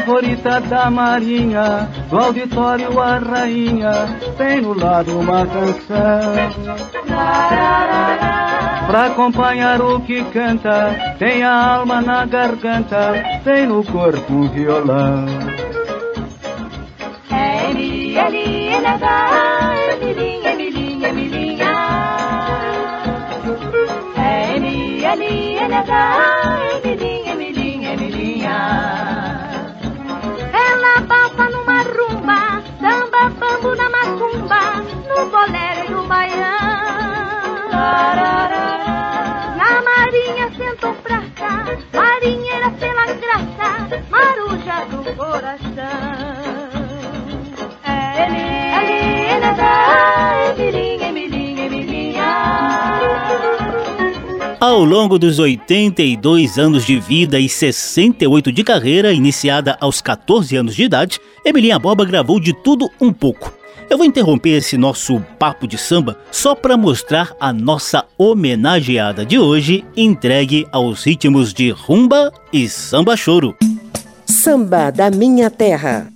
Favorita 0.00 0.60
da 0.60 0.90
Marinha, 0.90 1.86
do 2.08 2.18
auditório 2.18 2.98
a 2.98 3.18
rainha, 3.18 3.92
tem 4.38 4.62
no 4.62 4.72
lado 4.72 5.18
uma 5.18 5.46
canção. 5.46 6.32
Pra 8.86 9.06
acompanhar 9.06 9.82
o 9.82 10.00
que 10.00 10.24
canta, 10.24 11.14
tem 11.18 11.42
a 11.42 11.74
alma 11.76 12.00
na 12.00 12.24
garganta, 12.24 13.12
tem 13.44 13.66
no 13.66 13.84
corpo 13.84 14.32
um 14.32 14.48
violão. 14.48 15.26
Emilinha, 17.30 18.26
Emilinha, 18.26 18.98
Emilinha, 19.92 21.08
Emilinha. 21.10 21.72
Emilinha, 24.56 25.12
Emilinha, 25.12 26.39
Balsa 31.40 31.56
numa 31.56 31.82
rumba, 31.84 32.40
samba 32.80 33.22
bambu 33.40 33.74
na 33.74 33.88
macumba, 33.88 34.60
no 35.08 35.18
bolero 35.30 35.84
e 35.86 35.90
no 35.90 36.02
baião. 36.06 37.70
Na 39.56 39.70
marinha 39.88 40.46
sentou 40.54 40.92
pra 40.96 41.22
cá, 41.34 41.64
marinheira 41.94 42.70
pela 42.72 43.06
graça, 43.22 43.68
maruja 44.10 44.84
do 44.90 45.00
coração. 45.16 46.20
Emilinha, 48.76 49.50
Emilinha, 50.58 50.99
Ao 54.60 54.84
longo 54.84 55.18
dos 55.18 55.38
82 55.38 56.58
anos 56.58 56.84
de 56.84 57.00
vida 57.00 57.40
e 57.40 57.48
68 57.48 58.52
de 58.52 58.62
carreira, 58.62 59.10
iniciada 59.10 59.74
aos 59.80 60.02
14 60.02 60.54
anos 60.54 60.76
de 60.76 60.82
idade, 60.82 61.18
Emilinha 61.42 61.78
Borba 61.78 62.04
gravou 62.04 62.38
de 62.38 62.52
tudo 62.52 62.86
um 63.00 63.10
pouco. 63.10 63.50
Eu 63.88 63.96
vou 63.96 64.06
interromper 64.06 64.58
esse 64.58 64.76
nosso 64.76 65.18
papo 65.38 65.66
de 65.66 65.78
samba 65.78 66.18
só 66.30 66.54
para 66.54 66.76
mostrar 66.76 67.34
a 67.40 67.54
nossa 67.54 68.04
homenageada 68.18 69.24
de 69.24 69.38
hoje, 69.38 69.82
entregue 69.96 70.66
aos 70.70 71.04
ritmos 71.04 71.54
de 71.54 71.70
rumba 71.70 72.30
e 72.52 72.68
samba 72.68 73.16
choro. 73.16 73.56
Samba 74.26 74.90
da 74.90 75.10
Minha 75.10 75.48
Terra. 75.48 76.12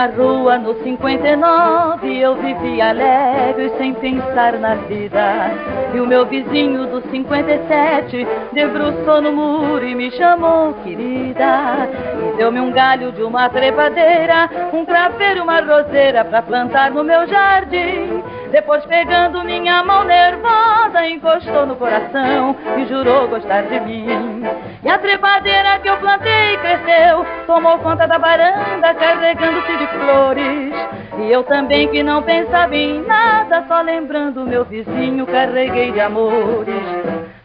Minha 0.00 0.06
rua, 0.06 0.58
no 0.58 0.74
59, 0.82 2.18
eu 2.18 2.34
vivia 2.36 2.88
alegre, 2.88 3.70
sem 3.76 3.92
pensar 3.94 4.54
na 4.54 4.74
vida. 4.74 5.50
E 5.94 6.00
o 6.00 6.06
meu 6.06 6.24
vizinho 6.24 6.86
do 6.86 7.02
57 7.10 8.26
debruçou 8.52 9.20
no 9.20 9.32
muro 9.32 9.84
e 9.84 9.94
me 9.94 10.10
chamou 10.12 10.72
querida. 10.84 11.88
E 12.32 12.36
deu-me 12.38 12.60
um 12.60 12.70
galho 12.70 13.12
de 13.12 13.22
uma 13.22 13.48
trepadeira, 13.50 14.48
um 14.72 14.84
craveiro 14.86 15.42
uma 15.42 15.60
roseira 15.60 16.24
pra 16.24 16.40
plantar 16.40 16.90
no 16.92 17.04
meu 17.04 17.26
jardim. 17.26 18.22
Depois, 18.50 18.84
pegando 18.86 19.44
minha 19.44 19.82
mão 19.84 20.04
nervosa, 20.04 21.06
encostou 21.06 21.66
no 21.66 21.76
coração 21.76 22.56
e 22.78 22.86
jurou 22.86 23.28
gostar 23.28 23.62
de 23.62 23.78
mim. 23.80 24.42
E 24.82 24.88
a 24.88 24.96
trepadeira 24.96 25.78
que 25.80 25.88
eu 25.88 25.96
plantei 25.98 26.56
cresceu, 26.56 27.26
tomou 27.46 27.78
conta 27.80 28.08
da 28.08 28.16
varanda, 28.16 28.94
carregando-se 28.94 29.76
de 29.76 29.86
flores. 29.88 30.72
E 31.18 31.30
eu 31.30 31.42
também 31.42 31.86
que 31.88 32.02
não 32.02 32.22
pensava 32.22 32.74
em 32.74 33.02
nada, 33.02 33.62
só 33.68 33.82
lembrando 33.82 34.46
meu 34.46 34.64
vizinho, 34.64 35.26
carreguei 35.26 35.92
de 35.92 36.00
amores. 36.00 36.64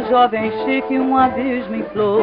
Uma 0.00 0.08
jovem 0.08 0.50
chique, 0.64 0.98
um 0.98 1.16
abismo 1.16 1.74
em 1.74 1.82
flor. 1.92 2.22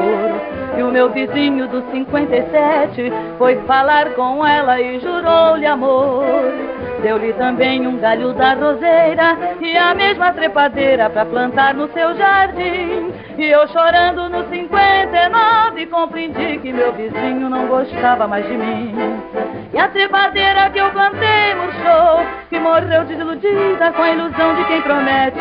E 0.78 0.82
o 0.82 0.92
meu 0.92 1.10
vizinho 1.10 1.68
do 1.68 1.84
57 1.92 3.12
foi 3.38 3.56
falar 3.68 4.14
com 4.14 4.46
ela 4.46 4.82
e 4.82 5.00
jurou-lhe 5.00 5.66
amor. 5.66 6.26
Deu-lhe 7.02 7.34
também 7.34 7.86
um 7.86 7.98
galho 7.98 8.34
da 8.34 8.54
roseira 8.56 9.38
e 9.62 9.78
a 9.78 9.94
mesma 9.94 10.34
trepadeira 10.34 11.10
para 11.10 11.26
plantar 11.26 11.76
no 11.76 11.88
seu 11.90 12.16
jardim. 12.16 13.12
E 13.38 13.46
eu 13.46 13.68
chorando 13.68 14.30
no 14.30 14.48
59 14.50 15.86
compreendi 15.88 16.58
que 16.58 16.74
meu 16.74 16.92
vizinho 16.94 17.50
não 17.50 17.68
gostava 17.68 18.28
mais 18.28 18.48
de 18.48 18.58
mim. 18.58 18.96
E 19.78 19.80
a 19.80 19.88
trepadeira 19.90 20.72
que 20.72 20.80
eu 20.80 20.90
plantei 20.90 21.54
murchou, 21.54 22.26
que 22.50 22.58
morreu 22.58 23.06
desiludida 23.06 23.92
com 23.92 24.02
a 24.02 24.12
ilusão 24.12 24.56
de 24.56 24.66
quem 24.66 24.82
promete. 24.82 25.38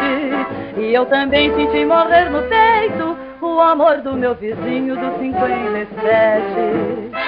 E 0.77 0.92
eu 0.92 1.07
também 1.07 1.51
senti 1.55 1.87
morrer 1.87 2.29
no 2.29 2.42
peito 2.42 3.16
o 3.40 3.61
amor 3.62 4.03
do 4.03 4.12
meu 4.12 4.35
vizinho 4.35 4.94
do 4.94 5.18
57. 5.18 7.26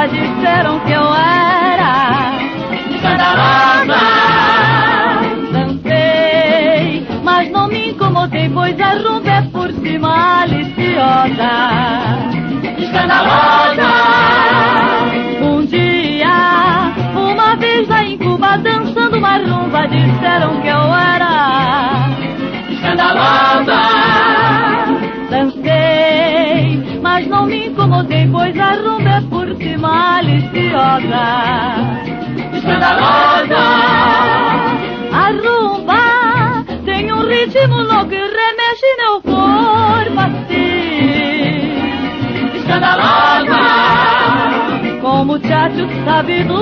Rumba 0.00 0.08
disseram 0.08 0.80
que 0.80 0.92
eu 0.92 1.14
era 1.14 2.32
escandalosa. 2.90 4.00
Dancei, 5.52 7.06
mas 7.22 7.50
não 7.50 7.68
me 7.68 7.90
incomodei, 7.90 8.48
pois 8.48 8.80
a 8.80 8.92
rumba 8.94 9.30
é 9.30 9.42
por 9.42 9.70
si 9.72 9.98
maliciosa. 9.98 11.50
Escandalosa. 12.78 13.90
Um 15.42 15.66
dia, 15.66 16.92
uma 17.14 17.56
vez 17.56 17.88
lá 17.88 18.04
em 18.04 18.16
Cuba, 18.18 18.56
dançando 18.58 19.18
uma 19.18 19.36
rumba, 19.38 19.86
disseram 19.88 20.60
que 20.60 20.68
eu 20.68 20.94
era 20.94 22.10
escandalosa. 22.70 23.80
Dancei, 25.30 27.00
mas 27.02 27.26
não 27.26 27.46
me 27.46 27.68
incomodei, 27.68 28.28
pois 28.30 28.58
a 28.58 28.72
rumba 28.74 28.99
maliciosa, 31.00 32.02
escandalosa. 32.56 33.56
A 35.12 35.30
rumba 35.30 36.64
tem 36.84 37.12
um 37.12 37.26
ritmo 37.26 37.76
louco 37.82 38.12
e 38.12 38.18
remexe 38.18 38.86
meu 38.98 39.20
corpo 39.22 40.20
assim. 40.20 40.60
Escandalosa, 42.56 43.60
como 45.00 45.34
o 45.34 45.38
tchatcho 45.38 45.88
sabido, 46.04 46.56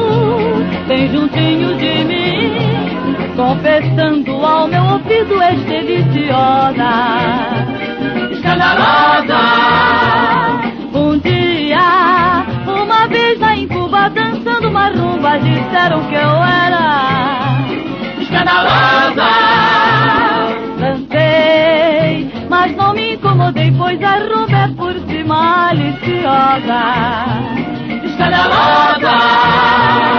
bem 0.86 1.10
juntinho 1.10 1.76
de 1.76 2.04
mim, 2.04 3.16
confessando 3.36 4.44
ao 4.44 4.68
meu 4.68 4.84
ouvido 4.84 5.42
és 5.42 5.60
deliciosa. 5.64 6.90
Escandalosa. 8.32 10.07
Disseram 15.40 16.04
que 16.04 16.14
eu 16.14 16.44
era 16.44 17.58
escandalosa. 18.20 19.26
Dancei, 20.78 22.30
mas 22.48 22.76
não 22.76 22.94
me 22.94 23.14
incomodei, 23.14 23.72
pois 23.72 24.00
a 24.02 24.18
rumba 24.18 24.56
é 24.56 24.68
por 24.68 24.92
si 24.92 25.24
maliciosa. 25.24 26.84
Escandalosa. 28.04 30.17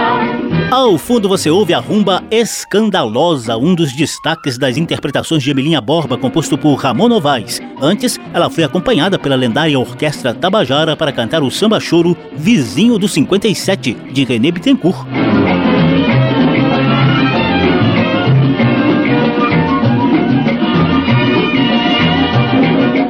Ao 0.70 0.96
fundo 0.96 1.28
você 1.28 1.50
ouve 1.50 1.74
a 1.74 1.80
rumba 1.80 2.22
Escandalosa, 2.30 3.56
um 3.56 3.74
dos 3.74 3.92
destaques 3.92 4.56
das 4.56 4.76
interpretações 4.76 5.42
de 5.42 5.50
Emilinha 5.50 5.80
Borba, 5.80 6.16
composto 6.16 6.56
por 6.56 6.76
Ramon 6.76 7.08
Novaes. 7.08 7.60
Antes, 7.82 8.20
ela 8.32 8.48
foi 8.48 8.62
acompanhada 8.62 9.18
pela 9.18 9.34
lendária 9.34 9.76
Orquestra 9.76 10.32
Tabajara 10.32 10.94
para 10.94 11.10
cantar 11.10 11.42
o 11.42 11.50
samba 11.50 11.80
choro 11.80 12.16
Vizinho 12.36 12.98
do 12.98 13.08
57, 13.08 13.94
de 14.12 14.24
René 14.24 14.52
Bittencourt. 14.52 15.08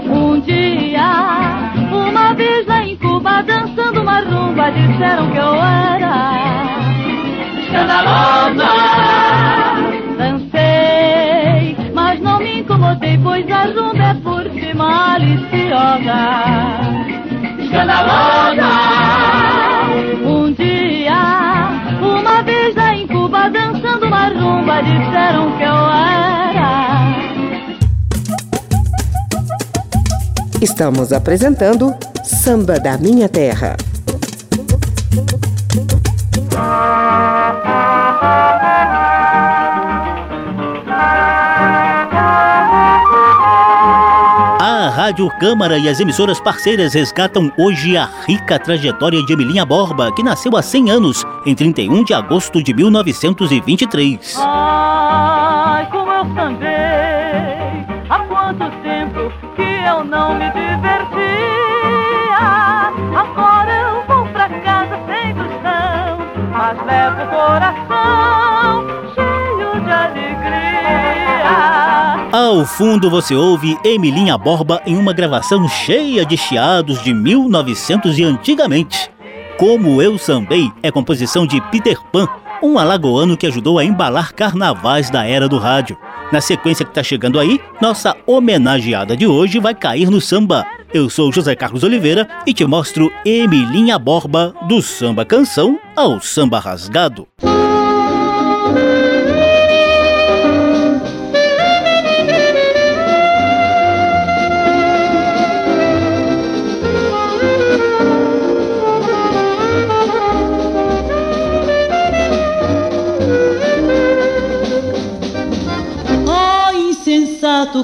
Um 0.08 0.40
dia, 0.40 1.58
uma 1.92 2.32
vez 2.32 2.66
lá 2.66 2.86
em 2.86 2.96
Cuba, 2.96 3.42
dançando 3.42 4.00
uma 4.00 4.20
rumba, 4.20 4.70
disseram 4.70 5.30
que 5.30 5.36
eu 5.36 5.59
escandalosa. 8.50 8.66
Dancei, 10.18 11.76
mas 11.94 12.20
não 12.20 12.38
me 12.38 12.60
incomodei, 12.60 13.18
pois 13.18 13.50
a 13.50 13.64
rumba 13.64 14.02
é 14.02 14.14
por 14.14 14.42
si 14.52 14.74
maliciosa. 14.74 16.20
Escandalosa. 17.58 18.70
Um 20.24 20.52
dia, 20.52 21.70
uma 22.00 22.42
vez 22.42 22.74
lá 22.74 22.94
em 22.94 23.06
Cuba, 23.06 23.48
dançando 23.50 24.06
uma 24.06 24.28
rumba, 24.28 24.82
disseram 24.82 25.56
que 25.56 25.64
eu 25.64 25.74
era. 25.74 26.70
Estamos 30.60 31.12
apresentando 31.12 31.94
Samba 32.22 32.78
da 32.78 32.98
Minha 32.98 33.28
Terra. 33.28 33.76
Rádio 45.10 45.28
Câmara 45.40 45.76
e 45.76 45.88
as 45.88 45.98
emissoras 45.98 46.38
parceiras 46.38 46.94
resgatam 46.94 47.50
hoje 47.58 47.96
a 47.96 48.08
rica 48.28 48.60
trajetória 48.60 49.20
de 49.26 49.32
Emilinha 49.32 49.66
Borba, 49.66 50.14
que 50.14 50.22
nasceu 50.22 50.56
há 50.56 50.62
100 50.62 50.88
anos, 50.88 51.24
em 51.44 51.52
31 51.52 52.04
de 52.04 52.14
agosto 52.14 52.62
de 52.62 52.72
1923. 52.72 54.36
Ai, 54.38 55.90
como 55.90 56.12
eu 56.12 56.32
sambei, 56.32 56.69
Ao 72.60 72.66
fundo 72.66 73.08
você 73.08 73.34
ouve 73.34 73.78
Emilinha 73.82 74.36
Borba 74.36 74.82
em 74.84 74.94
uma 74.94 75.14
gravação 75.14 75.66
cheia 75.66 76.26
de 76.26 76.36
chiados 76.36 77.02
de 77.02 77.14
1900 77.14 78.18
e 78.18 78.22
antigamente. 78.22 79.10
Como 79.56 80.02
Eu 80.02 80.18
Sambei 80.18 80.70
é 80.82 80.90
composição 80.90 81.46
de 81.46 81.58
Peter 81.70 81.98
Pan, 82.12 82.28
um 82.62 82.78
alagoano 82.78 83.34
que 83.34 83.46
ajudou 83.46 83.78
a 83.78 83.84
embalar 83.84 84.34
carnavais 84.34 85.08
da 85.08 85.24
era 85.24 85.48
do 85.48 85.56
rádio. 85.56 85.96
Na 86.30 86.42
sequência 86.42 86.84
que 86.84 86.90
está 86.90 87.02
chegando 87.02 87.40
aí, 87.40 87.58
nossa 87.80 88.14
homenageada 88.26 89.16
de 89.16 89.26
hoje 89.26 89.58
vai 89.58 89.74
cair 89.74 90.10
no 90.10 90.20
samba. 90.20 90.66
Eu 90.92 91.08
sou 91.08 91.32
José 91.32 91.56
Carlos 91.56 91.82
Oliveira 91.82 92.28
e 92.46 92.52
te 92.52 92.66
mostro 92.66 93.10
Emilinha 93.24 93.98
Borba 93.98 94.54
do 94.68 94.82
samba 94.82 95.24
canção 95.24 95.80
ao 95.96 96.20
samba 96.20 96.58
rasgado. 96.58 97.26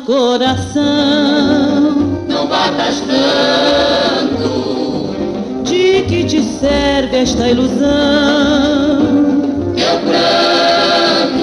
coração. 0.07 0.85
Não 2.29 2.47
batas 2.47 3.01
tanto. 3.01 4.47
De 5.65 6.03
que 6.03 6.23
te 6.25 6.41
serve 6.43 7.17
esta 7.19 7.49
ilusão? 7.49 7.83
Eu 9.77 9.99
pranto. 10.07 11.43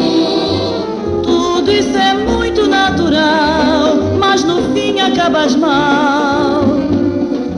Tudo 1.23 1.71
isso 1.71 1.97
é 1.97 2.13
muito 2.13 2.65
natural, 2.67 3.97
mas 4.17 4.45
no 4.45 4.73
fim 4.73 4.97
acabas 5.02 5.56
mal. 5.58 6.63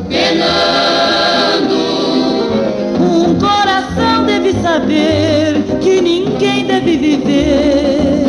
Penando. 0.09 1.75
Um 2.99 3.35
coração 3.35 4.25
deve 4.25 4.53
saber 4.59 5.63
que 5.81 6.01
ninguém 6.01 6.65
deve 6.65 6.97
viver 6.97 8.25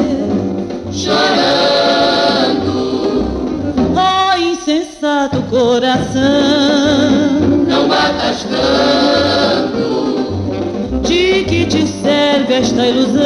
chorando. 0.93 1.66
coração. 5.57 6.21
Não 7.67 7.89
matas 7.89 8.45
tanto. 8.45 9.81
De 11.03 11.45
que 11.45 11.65
te 11.65 11.87
serve 11.87 12.55
esta 12.55 12.87
ilusão? 12.87 13.25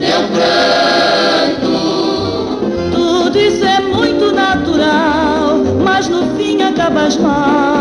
Teu 0.00 0.22
pranto. 0.32 1.72
Tudo 2.94 3.38
isso 3.38 3.64
é 3.64 3.80
muito 3.80 4.32
natural, 4.32 5.58
mas 5.84 6.08
no 6.08 6.22
fim 6.36 6.62
acabas 6.62 7.18
mal. 7.18 7.77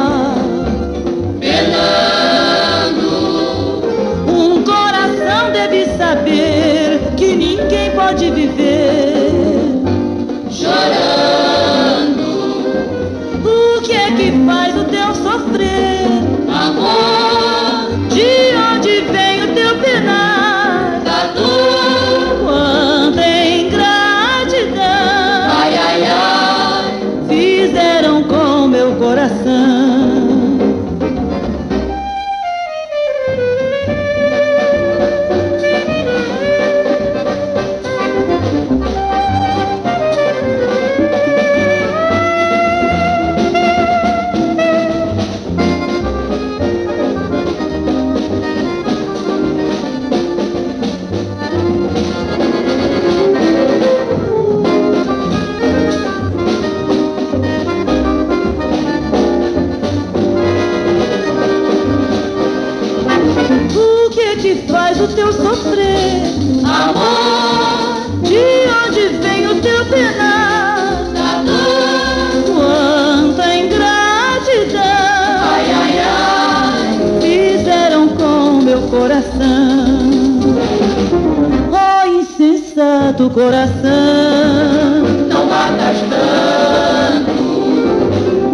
coração. 83.37 85.03
Não 85.29 85.45
matas 85.45 85.97
tanto. 86.09 87.37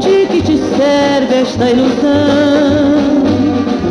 De 0.02 0.26
que 0.28 0.42
te 0.42 0.58
serve 0.58 1.36
esta 1.36 1.70
ilusão? 1.70 3.24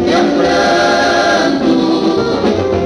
Eu 0.07 0.25
pranto. 0.37 1.73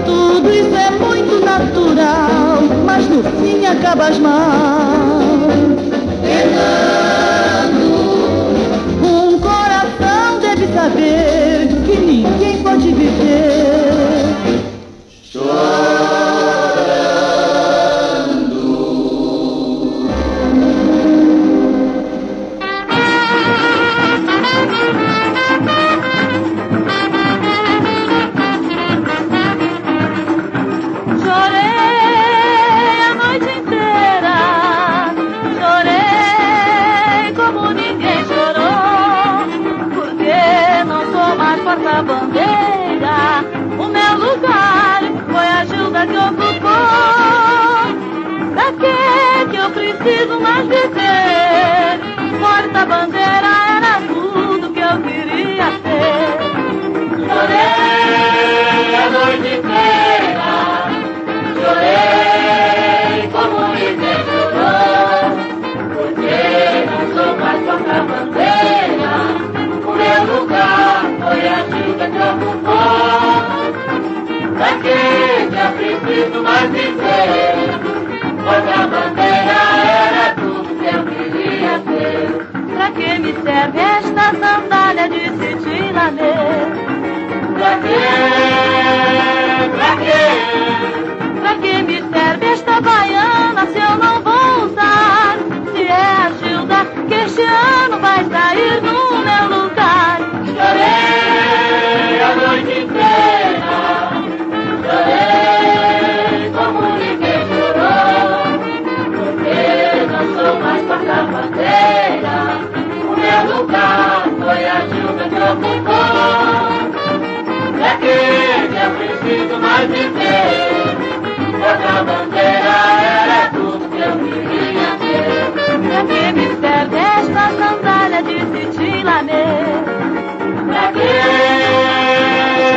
Tudo 0.05 0.53
isso 0.53 0.77
é 0.77 0.91
muito 0.91 1.45
natural, 1.45 2.63
mas 2.85 3.09
no 3.09 3.25
fim 3.41 3.67
acabas 3.67 4.17
mal. 4.21 4.76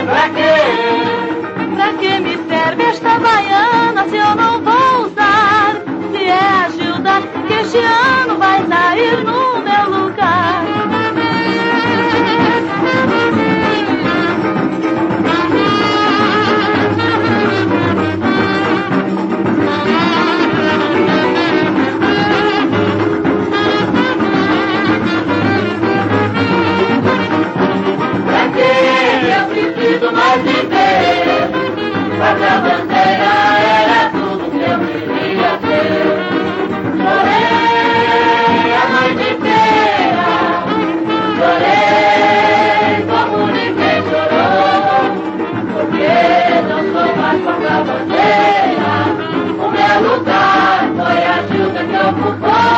Pra 0.06 0.30
quê? 0.30 0.56
Pra 1.76 1.94
que 1.94 2.20
me 2.20 2.38
serve 2.48 2.84
esta 2.84 3.20
baiana 3.20 4.08
se 4.10 4.18
eu 4.18 4.36
não 4.36 4.62
vou 4.62 5.06
usar? 5.06 5.76
Se 6.12 6.24
é 6.24 6.40
a 6.40 6.70
Gilda 6.70 7.22
que 7.48 7.54
este 7.54 7.78
ano 7.78 8.38
vai 8.38 8.66
sair 8.68 9.24
no 9.24 9.60
meu 9.60 9.90
lugar. 9.90 10.79
preciso 29.90 30.12
mais 30.12 30.42
viver. 30.44 31.50
Mas 32.20 32.42
a 32.42 32.60
bandeira 32.60 33.34
era 33.88 34.10
tudo 34.12 34.44
que 34.52 34.62
eu 34.62 34.78
queria 34.86 35.54
ter. 35.66 36.06
Chorei 37.00 38.70
a 38.76 38.84
noite 38.94 39.26
inteira, 39.34 40.30
chorei 41.38 42.94
como 43.10 43.38
ninguém 43.48 44.00
chorou. 44.10 45.00
Porque 45.74 46.14
não 46.70 46.82
sou 46.94 47.10
mais 47.16 47.40
contra 47.44 47.72
a 47.72 47.82
bandeira. 47.84 48.94
O 49.58 49.68
meu 49.72 49.96
lugar 50.08 50.80
foi 50.98 51.20
a 51.26 51.28
ajuda 51.40 51.82
que 51.90 51.98
ocupou. 52.10 52.70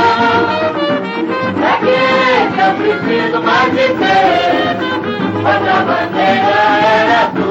É 1.64 1.74
que 1.82 2.60
eu 2.62 2.72
preciso 2.78 3.38
mais 3.44 3.70
de 3.72 3.88
viver. 3.88 5.01
Pata 5.44 5.84
Bandera 5.88 6.60
era 7.02 7.22
tu 7.36 7.51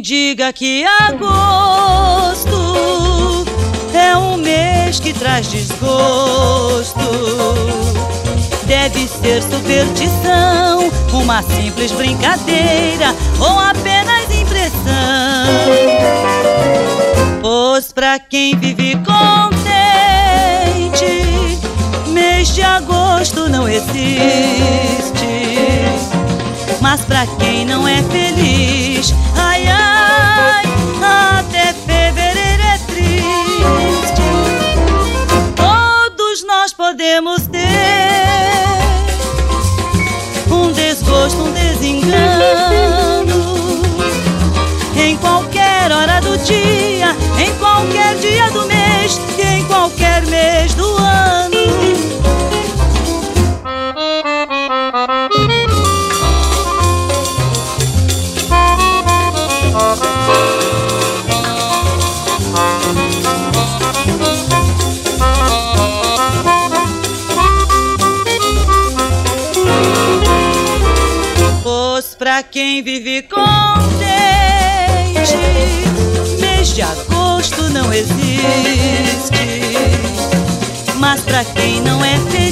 diga 0.00 0.52
que 0.52 0.84
agosto 0.84 2.48
é 3.92 4.16
um 4.16 4.36
mês 4.38 4.98
que 4.98 5.12
traz 5.12 5.50
desgosto. 5.50 7.00
Deve 8.64 9.06
ser 9.06 9.42
superstição, 9.42 10.90
uma 11.12 11.42
simples 11.42 11.92
brincadeira 11.92 13.14
ou 13.38 13.58
apenas 13.58 14.24
impressão. 14.34 14.70
Pois 17.42 17.92
pra 17.92 18.18
quem 18.18 18.56
vive 18.56 18.96
contente, 19.04 19.66
mês 22.08 22.54
de 22.54 22.62
agosto 22.62 23.48
não 23.48 23.68
existe. 23.68 25.09
Mas 26.90 27.02
pra 27.02 27.24
quem 27.38 27.64
não 27.64 27.86
é 27.86 28.02
feliz, 28.02 29.14
ai 29.36 29.64
ai, 29.68 30.64
até 31.38 31.72
fevereiro 31.72 32.62
é 32.64 32.78
triste. 32.78 34.22
Todos 35.54 36.42
nós 36.44 36.72
podemos 36.72 37.46
ter 37.46 37.60
um 40.50 40.72
desgosto, 40.72 41.40
um 41.42 41.52
desengano. 41.52 42.10
Em 44.96 45.16
qualquer 45.18 45.92
hora 45.92 46.20
do 46.20 46.36
dia, 46.38 47.14
em 47.38 47.56
qualquer 47.60 48.16
dia 48.16 48.50
do 48.50 48.59
pra 72.40 72.48
quem 72.48 72.82
vive 72.82 73.22
contente. 73.22 73.40
Mês 76.40 76.74
de 76.74 76.80
agosto 76.80 77.68
não 77.68 77.92
existe, 77.92 78.40
mas 80.96 81.20
pra 81.20 81.44
quem 81.44 81.82
não 81.82 82.02
é 82.02 82.16
feliz, 82.30 82.49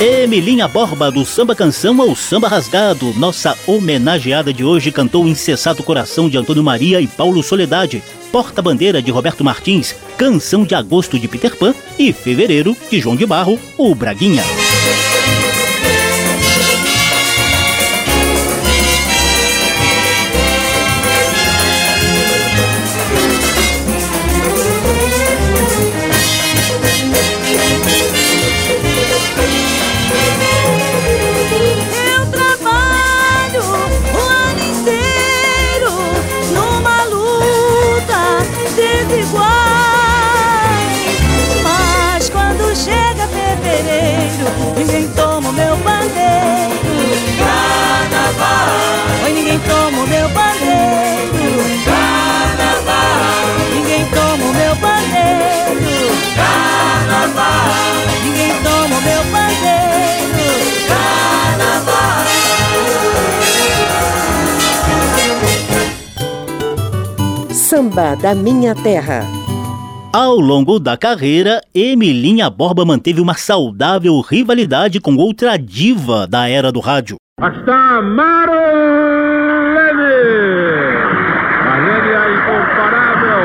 Emilinha 0.00 0.68
Borba, 0.68 1.10
do 1.10 1.24
Samba 1.24 1.56
Canção 1.56 2.00
ao 2.00 2.14
Samba 2.14 2.46
Rasgado. 2.46 3.12
Nossa 3.14 3.58
homenageada 3.66 4.52
de 4.52 4.64
hoje 4.64 4.92
cantou 4.92 5.26
Incessato 5.26 5.82
Coração 5.82 6.28
de 6.28 6.38
Antônio 6.38 6.62
Maria 6.62 7.00
e 7.00 7.08
Paulo 7.08 7.42
Soledade, 7.42 8.00
Porta-Bandeira 8.30 9.02
de 9.02 9.10
Roberto 9.10 9.42
Martins, 9.42 9.96
Canção 10.16 10.62
de 10.62 10.76
Agosto 10.76 11.18
de 11.18 11.26
Peter 11.26 11.56
Pan 11.56 11.74
e 11.98 12.12
Fevereiro 12.12 12.76
de 12.88 13.00
João 13.00 13.16
de 13.16 13.26
Barro, 13.26 13.58
o 13.76 13.92
Braguinha. 13.92 14.44
Samba 67.98 68.14
da 68.14 68.32
Minha 68.32 68.76
Terra. 68.76 69.24
Ao 70.12 70.36
longo 70.36 70.78
da 70.78 70.96
carreira, 70.96 71.60
Emilinha 71.74 72.48
Borba 72.48 72.84
manteve 72.84 73.20
uma 73.20 73.34
saudável 73.34 74.20
rivalidade 74.20 75.00
com 75.00 75.16
outra 75.16 75.56
diva 75.58 76.24
da 76.24 76.48
era 76.48 76.70
do 76.70 76.78
rádio. 76.78 77.16
Está 77.40 78.00
Marlene! 78.00 78.38
Marlene 81.64 82.14
a 82.14 82.30
incomparável! 82.36 83.40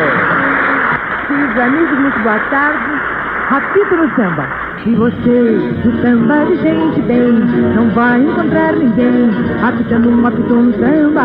Queridos 1.27 1.59
amigos, 1.59 1.99
muito 1.99 2.19
boa 2.19 2.39
tarde. 2.51 3.23
Rapito 3.49 3.95
no 3.95 4.15
samba. 4.15 4.73
E 4.85 4.95
você, 4.95 5.57
do 5.83 6.01
samba 6.01 6.45
de 6.45 6.57
gente 6.57 7.01
bem, 7.01 7.31
não 7.75 7.89
vai 7.91 8.21
encontrar 8.21 8.73
ninguém 8.73 9.31
apitando 9.63 10.09
um 10.09 10.27
apito 10.27 10.53
no 10.53 10.73
samba. 10.73 11.21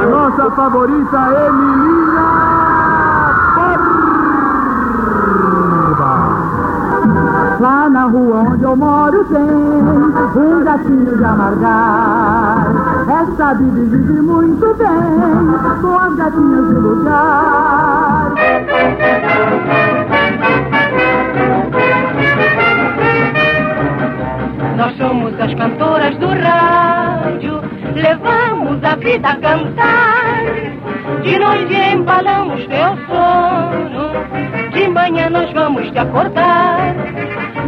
A 0.00 0.06
nossa 0.06 0.50
favorita 0.50 1.16
Emilinha! 1.48 2.55
Lá 7.66 7.88
na 7.88 8.04
rua 8.04 8.42
onde 8.42 8.62
eu 8.62 8.76
moro 8.76 9.24
tem 9.24 9.40
um 9.40 10.62
gatinho 10.62 11.16
de 11.16 11.24
amargar. 11.24 12.68
Essa 13.08 13.54
vive 13.54 13.86
vive 13.86 14.20
muito 14.22 14.72
bem 14.74 15.80
com 15.80 15.98
as 15.98 16.14
gatinhas 16.14 16.68
do 16.68 16.80
lugar. 16.80 18.34
Nós 24.76 24.96
somos 24.96 25.40
as 25.40 25.54
cantoras 25.54 26.16
do 26.18 26.28
rádio, 26.28 27.60
levamos 27.96 28.84
a 28.84 28.94
vida 28.94 29.28
a 29.28 29.36
cantar. 29.40 30.44
De 31.24 31.36
noite 31.36 31.74
embalamos 31.74 32.64
teu 32.68 32.96
sono, 33.08 34.70
de 34.72 34.88
manhã 34.88 35.28
nós 35.30 35.52
vamos 35.52 35.90
te 35.90 35.98
acordar. 35.98 36.94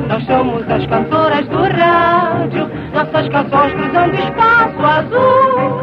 Nós 0.09 0.25
somos 0.25 0.63
as 0.71 0.87
cantoras 0.87 1.47
do 1.49 1.59
rádio, 1.59 2.67
nossas 2.95 3.29
canções 3.29 3.73
cruzando 3.75 4.15
espaço 4.15 4.83
azul. 4.83 5.83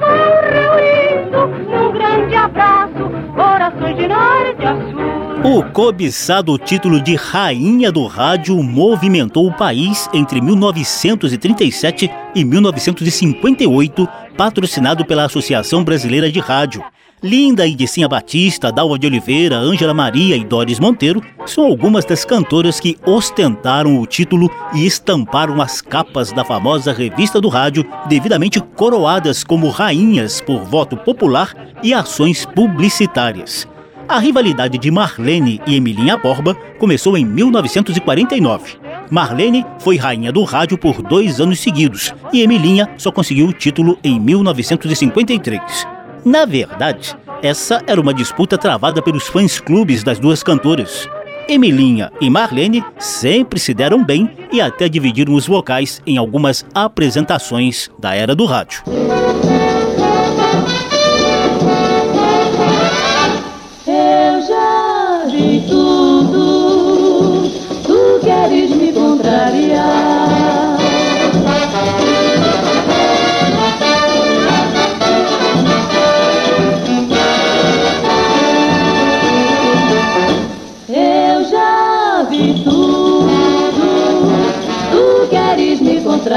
Vão 0.00 0.40
reunindo 0.52 1.46
num 1.70 1.92
grande 1.92 2.34
abraço, 2.34 3.10
corações 3.34 3.96
de 3.96 4.08
norte 4.08 4.64
a 4.64 4.74
sul. 4.74 5.58
O 5.58 5.62
cobiçado 5.70 6.56
título 6.56 6.98
de 6.98 7.14
Rainha 7.14 7.92
do 7.92 8.06
Rádio 8.06 8.56
movimentou 8.62 9.46
o 9.46 9.52
país 9.52 10.08
entre 10.14 10.40
1937 10.40 12.10
e 12.34 12.42
1958, 12.42 14.08
patrocinado 14.34 15.04
pela 15.04 15.26
Associação 15.26 15.84
Brasileira 15.84 16.32
de 16.32 16.40
Rádio. 16.40 16.82
Linda 17.22 17.66
Idicinha 17.66 18.06
Batista, 18.06 18.70
Dalva 18.70 18.98
de 18.98 19.06
Oliveira, 19.06 19.56
Ângela 19.56 19.94
Maria 19.94 20.36
e 20.36 20.44
Doris 20.44 20.78
Monteiro 20.78 21.22
são 21.46 21.64
algumas 21.64 22.04
das 22.04 22.26
cantoras 22.26 22.78
que 22.78 22.98
ostentaram 23.06 23.98
o 23.98 24.06
título 24.06 24.50
e 24.74 24.84
estamparam 24.84 25.62
as 25.62 25.80
capas 25.80 26.30
da 26.30 26.44
famosa 26.44 26.92
revista 26.92 27.40
do 27.40 27.48
rádio, 27.48 27.86
devidamente 28.06 28.60
coroadas 28.60 29.42
como 29.42 29.70
rainhas 29.70 30.42
por 30.42 30.62
voto 30.64 30.94
popular 30.94 31.54
e 31.82 31.94
ações 31.94 32.44
publicitárias. 32.44 33.66
A 34.06 34.18
rivalidade 34.18 34.76
de 34.76 34.90
Marlene 34.90 35.60
e 35.66 35.74
Emilinha 35.74 36.18
Borba 36.18 36.54
começou 36.78 37.16
em 37.16 37.24
1949. 37.24 38.76
Marlene 39.10 39.64
foi 39.78 39.96
rainha 39.96 40.30
do 40.30 40.44
rádio 40.44 40.76
por 40.76 41.00
dois 41.00 41.40
anos 41.40 41.60
seguidos 41.60 42.12
e 42.30 42.42
Emilinha 42.42 42.90
só 42.98 43.10
conseguiu 43.10 43.46
o 43.46 43.52
título 43.54 43.98
em 44.04 44.20
1953. 44.20 45.95
Na 46.26 46.44
verdade, 46.44 47.16
essa 47.40 47.80
era 47.86 48.00
uma 48.00 48.12
disputa 48.12 48.58
travada 48.58 49.00
pelos 49.00 49.28
fãs-clubes 49.28 50.02
das 50.02 50.18
duas 50.18 50.42
cantoras. 50.42 51.08
Emilinha 51.48 52.10
e 52.20 52.28
Marlene 52.28 52.84
sempre 52.98 53.60
se 53.60 53.72
deram 53.72 54.02
bem 54.02 54.28
e 54.50 54.60
até 54.60 54.88
dividiram 54.88 55.34
os 55.34 55.46
vocais 55.46 56.02
em 56.04 56.16
algumas 56.16 56.66
apresentações 56.74 57.88
da 57.96 58.12
era 58.12 58.34
do 58.34 58.44
rádio. 58.44 58.82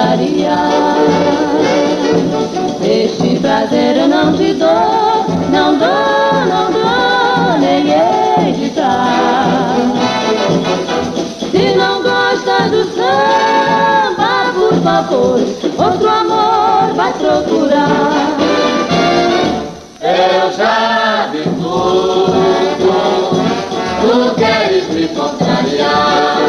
Contrariar. 0.09 0.97
Este 2.81 3.39
prazer 3.39 3.97
eu 3.97 4.07
não 4.07 4.33
te 4.33 4.53
dou, 4.53 5.25
não 5.51 5.77
dou, 5.77 6.45
não 6.47 6.71
dou, 6.71 7.59
nem 7.59 7.87
hei 7.87 8.53
de 8.53 8.69
dar. 8.71 9.75
Se 11.51 11.75
não 11.75 12.01
gosta 12.01 12.69
do 12.69 12.83
samba, 12.95 14.51
por 14.53 14.73
favor, 14.81 15.39
outro 15.77 16.09
amor 16.09 16.93
vai 16.95 17.13
procurar. 17.13 18.37
Eu 20.01 20.51
já 20.53 21.29
vi 21.31 21.43
tudo, 21.43 22.33
tu 24.01 24.35
queres 24.35 24.87
me 24.89 25.07
contrariar. 25.09 26.48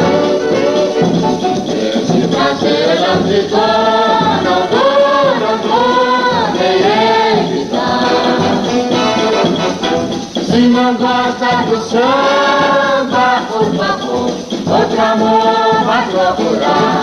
Gosta 11.01 11.63
do 11.67 11.77
samba, 11.83 13.47
por 13.49 13.75
favor, 13.75 14.31
outro 14.67 15.01
amor 15.01 15.85
vai 15.85 16.07
procurar. 16.09 17.03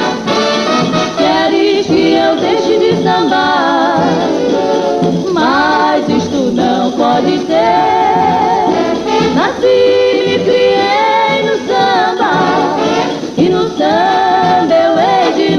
Queres 1.18 1.88
que 1.88 2.78
de 2.80 3.04
sambar, 3.04 4.08
mas 5.34 6.10
isto 6.10 6.52
não 6.54 6.92
pode 6.92 7.40
ser. 7.46 7.88
Nasci 9.36 9.68
e 9.68 10.40
criei 10.44 11.44
no 11.44 11.58
samba, 11.68 12.32
e 13.38 13.50
no 13.50 13.70
samba 13.78 14.07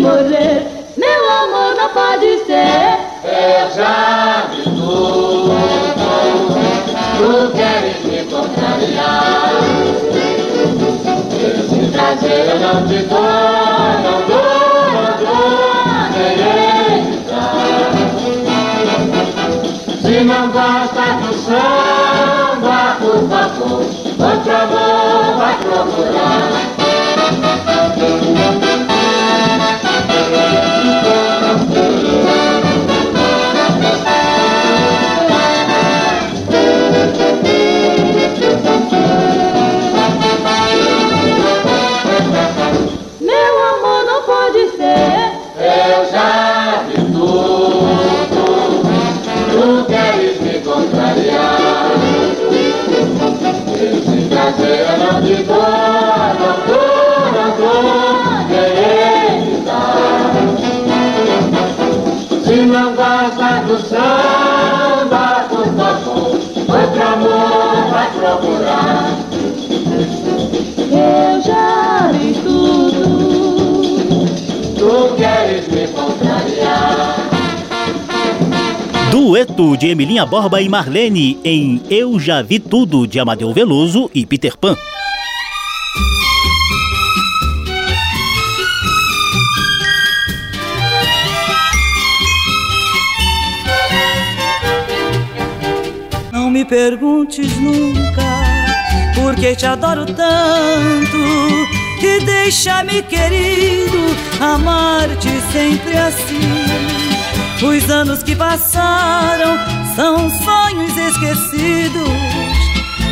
morrer. 0.08 0.66
Meu 0.96 1.30
amor 1.30 1.74
não 1.76 1.88
pode 1.90 2.38
ser. 2.46 2.98
Eu 3.24 3.70
já 3.74 4.46
vi 4.50 4.62
tudo, 4.62 5.54
tu 7.18 7.30
queres 7.56 7.98
me 8.04 8.18
contrariar. 8.30 9.52
Esse 11.38 11.80
prazer 11.92 12.42
eu 12.48 12.58
não 12.60 12.78
te 12.86 12.98
dou, 13.04 13.20
não 14.04 14.18
dou, 14.26 14.44
não 14.94 15.10
dou, 15.20 15.60
nem. 16.16 16.98
Se 20.02 20.16
não 20.24 20.44
gosta 20.50 21.04
do 21.20 21.30
samba, 21.34 22.78
por 22.98 23.20
favor, 23.28 23.82
outro 24.18 24.52
amor 24.56 25.22
vai 25.36 25.54
procurar. 25.58 26.77
do 63.68 63.78
samba, 63.80 65.46
por 65.50 65.66
favor, 65.76 66.32
outro 66.32 67.02
amor 67.02 67.90
vai 67.90 68.10
procurar. 68.12 69.18
Eu 70.90 71.42
já 71.42 72.10
vi 72.12 72.32
tudo, 72.40 74.24
tu 74.78 75.14
queres 75.16 75.68
me 75.68 75.86
contrariar. 75.88 77.16
Dueto 79.10 79.76
de 79.76 79.88
Emilinha 79.88 80.24
Borba 80.24 80.62
e 80.62 80.68
Marlene 80.68 81.38
em 81.44 81.82
Eu 81.90 82.18
Já 82.18 82.40
Vi 82.40 82.58
Tudo 82.58 83.06
de 83.06 83.20
Amadeu 83.20 83.52
Veloso 83.52 84.10
e 84.14 84.24
Peter 84.24 84.56
Pan. 84.56 84.74
Perguntes 96.68 97.56
nunca 97.56 98.22
por 99.14 99.34
que 99.34 99.56
te 99.56 99.64
adoro 99.64 100.04
tanto 100.04 101.16
e 102.02 102.20
deixa-me 102.24 103.02
querido 103.02 104.14
amar-te 104.38 105.30
sempre 105.50 105.96
assim. 105.96 107.66
Os 107.66 107.90
anos 107.90 108.22
que 108.22 108.36
passaram 108.36 109.58
são 109.96 110.30
sonhos 110.30 110.96
esquecidos. 110.96 112.08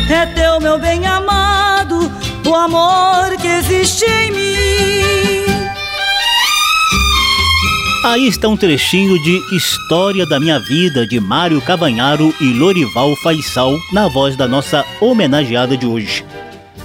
É 0.09 0.25
teu, 0.27 0.61
meu 0.61 0.79
bem 0.79 1.05
amado, 1.05 2.11
o 2.45 2.55
amor 2.55 3.35
que 3.41 3.47
existe 3.47 4.05
em 4.05 4.31
mim. 4.31 5.36
Aí 8.07 8.25
está 8.25 8.47
um 8.47 8.55
trechinho 8.55 9.21
de 9.21 9.53
História 9.53 10.25
da 10.25 10.39
Minha 10.39 10.57
Vida 10.59 11.05
de 11.05 11.19
Mário 11.19 11.61
Cavanharo 11.61 12.33
e 12.39 12.53
Lorival 12.53 13.13
Faisal 13.17 13.77
na 13.91 14.07
voz 14.07 14.37
da 14.37 14.47
nossa 14.47 14.85
homenageada 15.01 15.75
de 15.75 15.85
hoje. 15.85 16.23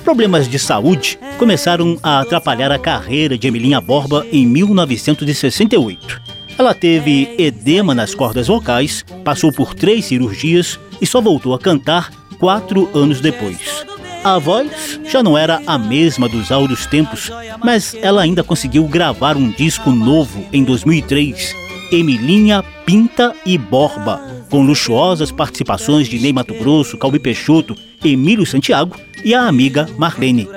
Problemas 0.02 0.48
de 0.48 0.58
saúde 0.58 1.16
começaram 1.38 1.96
a 2.02 2.18
atrapalhar 2.18 2.72
a 2.72 2.78
carreira 2.78 3.38
de 3.38 3.46
Emilinha 3.46 3.80
Borba 3.80 4.26
em 4.32 4.44
1968. 4.44 6.20
Ela 6.58 6.74
teve 6.74 7.32
edema 7.38 7.94
nas 7.94 8.16
cordas 8.16 8.48
vocais, 8.48 9.04
passou 9.22 9.52
por 9.52 9.74
três 9.74 10.06
cirurgias 10.06 10.76
e 11.00 11.06
só 11.06 11.20
voltou 11.20 11.54
a 11.54 11.58
cantar 11.60 12.10
quatro 12.36 12.90
anos 12.92 13.20
depois. 13.20 13.86
A 14.24 14.38
voz 14.38 15.00
já 15.04 15.20
não 15.20 15.36
era 15.36 15.60
a 15.66 15.76
mesma 15.76 16.28
dos 16.28 16.52
áureos 16.52 16.86
tempos, 16.86 17.28
mas 17.64 17.92
ela 18.00 18.22
ainda 18.22 18.44
conseguiu 18.44 18.86
gravar 18.86 19.36
um 19.36 19.50
disco 19.50 19.90
novo 19.90 20.46
em 20.52 20.62
2003, 20.62 21.52
Emilinha 21.90 22.62
Pinta 22.86 23.34
e 23.44 23.58
Borba, 23.58 24.20
com 24.48 24.62
luxuosas 24.62 25.32
participações 25.32 26.06
de 26.06 26.20
Ney 26.20 26.32
Mato 26.32 26.54
Grosso, 26.54 26.96
Calbi 26.96 27.18
Peixoto, 27.18 27.74
Emílio 28.04 28.46
Santiago 28.46 28.96
e 29.24 29.34
a 29.34 29.42
amiga 29.48 29.88
Marlene. 29.98 30.48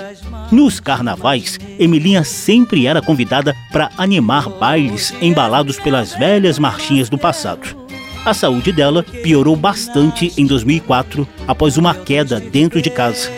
Nos 0.51 0.79
carnavais, 0.79 1.59
Emilinha 1.79 2.23
sempre 2.23 2.85
era 2.85 3.01
convidada 3.01 3.55
para 3.71 3.89
animar 3.97 4.47
bailes 4.47 5.11
embalados 5.21 5.79
pelas 5.79 6.13
velhas 6.13 6.59
marchinhas 6.59 7.09
do 7.09 7.17
passado. 7.17 7.85
A 8.23 8.33
saúde 8.33 8.71
dela 8.71 9.03
piorou 9.03 9.55
bastante 9.55 10.31
em 10.37 10.45
2004 10.45 11.27
após 11.47 11.77
uma 11.77 11.95
queda 11.95 12.39
dentro 12.39 12.79
de 12.79 12.91
casa. 12.91 13.31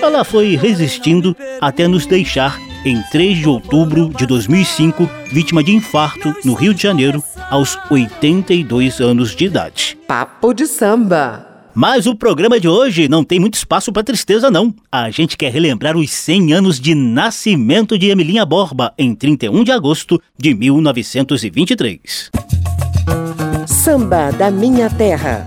Ela 0.00 0.24
foi 0.24 0.56
resistindo 0.56 1.36
até 1.60 1.88
nos 1.88 2.06
deixar 2.06 2.58
em 2.84 3.02
3 3.10 3.38
de 3.38 3.48
outubro 3.48 4.10
de 4.16 4.26
2005, 4.26 5.08
vítima 5.32 5.62
de 5.62 5.72
infarto 5.72 6.32
no 6.44 6.54
Rio 6.54 6.72
de 6.72 6.82
Janeiro, 6.82 7.22
aos 7.50 7.76
82 7.90 9.00
anos 9.00 9.34
de 9.34 9.44
idade. 9.46 9.98
Papo 10.06 10.54
de 10.54 10.66
samba. 10.66 11.46
Mas 11.74 12.06
o 12.06 12.14
programa 12.14 12.58
de 12.58 12.68
hoje 12.68 13.08
não 13.08 13.22
tem 13.22 13.38
muito 13.38 13.54
espaço 13.54 13.92
para 13.92 14.02
tristeza, 14.02 14.50
não. 14.50 14.74
A 14.90 15.10
gente 15.10 15.36
quer 15.36 15.52
relembrar 15.52 15.96
os 15.96 16.10
100 16.10 16.52
anos 16.54 16.80
de 16.80 16.94
nascimento 16.94 17.98
de 17.98 18.08
Emilinha 18.08 18.44
Borba, 18.44 18.92
em 18.96 19.14
31 19.14 19.62
de 19.64 19.72
agosto 19.72 20.20
de 20.36 20.54
1923. 20.54 22.30
Samba 23.66 24.30
da 24.32 24.50
Minha 24.50 24.88
Terra. 24.90 25.44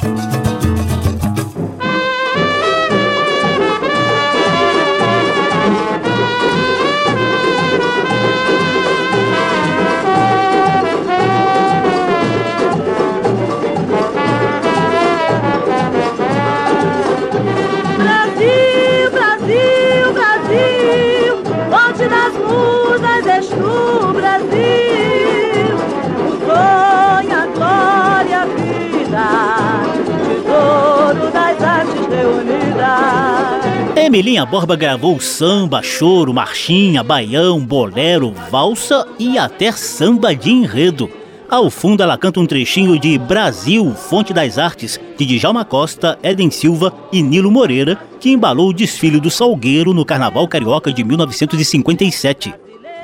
Emilinha 34.11 34.45
Borba 34.45 34.75
gravou 34.75 35.21
samba, 35.21 35.81
choro, 35.81 36.33
marchinha, 36.33 37.01
baião, 37.01 37.61
bolero, 37.61 38.33
valsa 38.51 39.07
e 39.17 39.37
até 39.37 39.71
samba 39.71 40.35
de 40.35 40.51
enredo. 40.51 41.09
Ao 41.49 41.69
fundo 41.69 42.03
ela 42.03 42.17
canta 42.17 42.41
um 42.41 42.45
trechinho 42.45 42.99
de 42.99 43.17
Brasil, 43.17 43.95
Fonte 43.95 44.33
das 44.33 44.57
Artes, 44.57 44.99
de 45.17 45.25
Djalma 45.25 45.63
Costa, 45.63 46.19
Eden 46.21 46.51
Silva 46.51 46.93
e 47.09 47.23
Nilo 47.23 47.49
Moreira, 47.49 47.97
que 48.19 48.29
embalou 48.29 48.71
o 48.71 48.73
desfile 48.73 49.17
do 49.17 49.31
Salgueiro 49.31 49.93
no 49.93 50.03
Carnaval 50.03 50.45
Carioca 50.45 50.91
de 50.91 51.05
1957. 51.05 52.53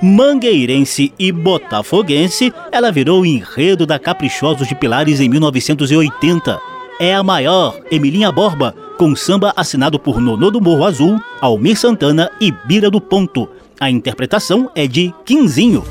Mangueirense 0.01 1.13
e 1.17 1.31
botafoguense, 1.31 2.53
ela 2.69 2.91
virou 2.91 3.21
o 3.21 3.25
enredo 3.25 3.85
da 3.85 3.97
Caprichosos 3.97 4.67
de 4.67 4.75
Pilares 4.75 5.21
em 5.21 5.29
1980 5.29 6.59
é 6.99 7.13
a 7.13 7.21
maior, 7.21 7.79
Emilinha 7.91 8.31
Borba, 8.31 8.73
com 8.97 9.15
samba 9.15 9.53
assinado 9.55 9.99
por 9.99 10.19
Nonô 10.19 10.49
do 10.49 10.59
Morro 10.59 10.83
Azul, 10.83 11.21
Almir 11.39 11.77
Santana 11.77 12.31
e 12.41 12.51
Bira 12.51 12.89
do 12.89 12.99
Ponto. 12.99 13.47
A 13.79 13.91
interpretação 13.91 14.71
é 14.75 14.87
de 14.87 15.13
Quinzinho. 15.23 15.85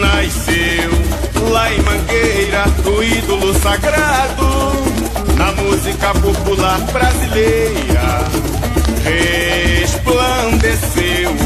Nasceu 0.00 0.90
lá 1.50 1.72
em 1.72 1.80
Mangueira, 1.80 2.64
o 2.84 3.02
ídolo 3.02 3.54
sagrado, 3.54 4.44
na 5.38 5.52
música 5.52 6.12
popular 6.12 6.78
brasileira. 6.92 8.28
Resplandeceu 9.80 11.41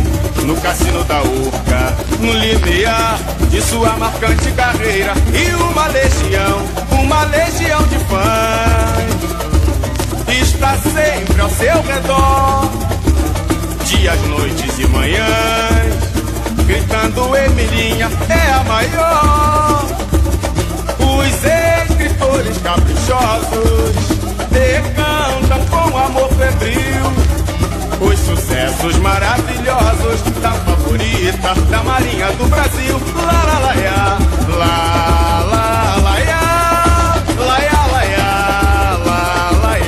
no 0.46 0.54
cassino 0.60 1.02
da 1.04 1.20
Urca, 1.22 1.96
no 2.20 2.32
limiar 2.32 3.18
de 3.50 3.60
sua 3.60 3.96
marcante 3.96 4.52
carreira. 4.52 5.12
E 5.34 5.52
uma 5.54 5.88
legião, 5.88 6.62
uma 6.92 7.24
legião 7.24 7.82
de 7.88 7.98
fãs 8.06 9.16
está 10.28 10.76
sempre 10.76 11.40
ao 11.40 11.50
seu 11.50 11.82
redor, 11.82 12.70
dias, 13.86 14.20
noites 14.28 14.78
e 14.78 14.86
manhãs, 14.86 15.94
gritando 16.64 17.36
Emilinha 17.36 18.08
é 18.28 18.52
a 18.52 18.64
maior. 18.64 19.84
Os 21.00 21.90
escritores 21.90 22.56
caprichosos 22.58 23.96
decantam 24.52 25.66
com 25.68 25.98
amor 25.98 26.28
febril 26.34 27.45
os 28.00 28.18
sucessos 28.18 28.96
maravilhosos 28.98 30.20
da 30.42 30.52
favorita 30.52 31.54
da 31.70 31.82
Marinha 31.82 32.30
do 32.32 32.46
Brasil. 32.46 33.00
Lá, 33.16 33.42
lá, 33.44 33.58
lá, 33.58 33.74
ya, 33.74 34.18
lá, 34.48 35.44
lá, 35.50 35.96
lá, 35.96 36.02
lá, 36.02 36.18
lá, 37.38 37.46
lá, 37.46 37.58
lá, 37.76 38.02
lá, 38.02 38.40
lá, 39.56 39.66
lá, 39.66 39.80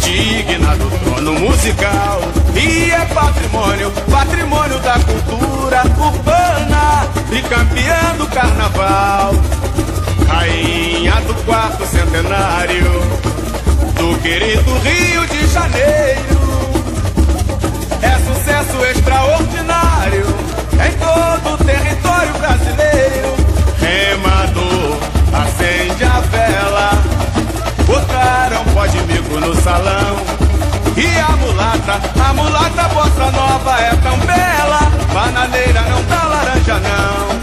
digna 0.00 0.76
do 0.76 0.90
trono 1.04 1.32
musical. 1.34 2.20
E 2.54 2.90
é 2.90 3.04
patrimônio, 3.14 3.90
patrimônio 4.10 4.27
campeã 7.48 8.14
do 8.18 8.26
carnaval. 8.26 9.32
Rainha 10.28 11.14
do 11.22 11.34
quarto 11.44 11.86
centenário 11.86 12.84
do 13.96 14.18
querido 14.20 14.70
Rio 14.78 15.26
de 15.26 15.46
Janeiro. 15.46 16.38
É 18.02 18.18
sucesso 18.18 18.84
extraordinário 18.84 20.26
em 20.74 20.92
todo 20.98 21.54
o 21.54 21.64
território 21.64 22.32
brasileiro. 22.34 23.34
Remador, 23.80 24.98
acende 25.32 26.04
a 26.04 26.20
vela, 26.20 26.90
botaram 27.86 28.64
pó 28.74 28.86
de 28.86 29.00
mico 29.04 29.40
no 29.40 29.54
salão. 29.62 30.47
E 30.98 31.18
a 31.20 31.36
mulata, 31.36 32.00
a 32.28 32.32
mulata 32.34 32.88
bossa 32.88 33.30
nova 33.30 33.80
é 33.80 33.94
tão 34.02 34.18
bela 34.18 34.80
Bananeira 35.14 35.82
não 35.82 36.02
dá 36.04 36.22
laranja 36.24 36.80
não 36.80 37.38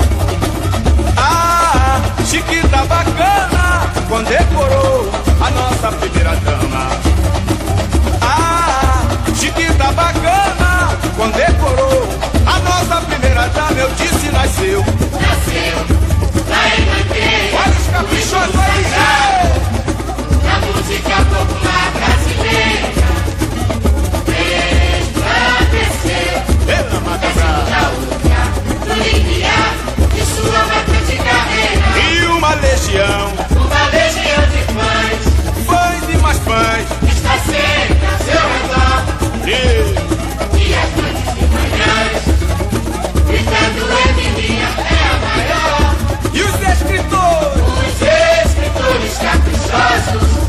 Ah, 1.17 2.01
Chiquita 2.25 2.83
bacana 2.85 3.89
Condecorou 4.09 4.95
primeira 6.25 6.35
dama. 6.37 6.89
Ah, 8.21 9.03
Chiquita 9.35 9.91
bacana, 9.91 10.97
quando 11.15 11.35
decorou 11.35 12.07
a 12.45 12.59
nossa 12.59 13.01
primeira 13.05 13.47
dama, 13.49 13.79
eu 13.79 13.89
disse 13.91 14.31
nasceu. 14.31 14.83
Nasceu, 15.11 15.77
Mangueira. 16.85 17.57
Olha 17.61 17.71
os 17.79 17.87
caprichosos 17.87 18.55
aí. 18.59 18.85
Na 20.43 20.59
música 20.59 21.15
popular 21.25 21.91
brasileira. 21.93 23.04
Pela 26.65 26.99
Mata 27.01 27.27
Brava. 27.29 27.65
Do 28.85 28.93
limiar 29.03 29.73
de 30.13 30.21
sua 30.25 30.65
marcante 30.65 31.17
carreira. 31.17 31.85
E 31.99 32.25
uma 32.27 32.53
legião, 32.55 33.33
Uma 33.51 33.89
legião 33.89 34.41
de 34.51 34.61
fãs 34.73 35.19
fãs 35.65 36.03
e 36.13 36.17
mais 36.17 36.37
fãs. 36.39 36.85
está 37.11 37.37
sempre 37.39 38.05
ao 38.05 38.17
seu 38.19 38.43
redor. 38.53 38.97
E 39.47 39.49
E 40.57 40.73
as 40.73 40.89
noites 40.95 41.29
de 41.35 41.45
manhãs, 41.53 42.23
gritando 43.27 43.81
Emilinha 44.09 44.69
é 44.77 44.91
a 45.05 45.15
maior. 45.27 45.95
E 46.33 46.41
os 46.41 46.55
escritores? 46.55 47.63
Os 47.77 48.01
escritores 48.45 49.13
caprichosos 49.17 50.44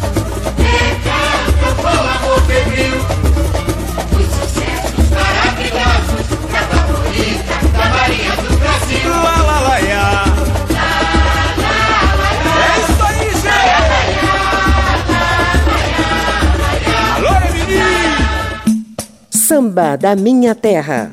Samba 19.57 19.97
da 19.97 20.15
Minha 20.15 20.55
Terra. 20.55 21.13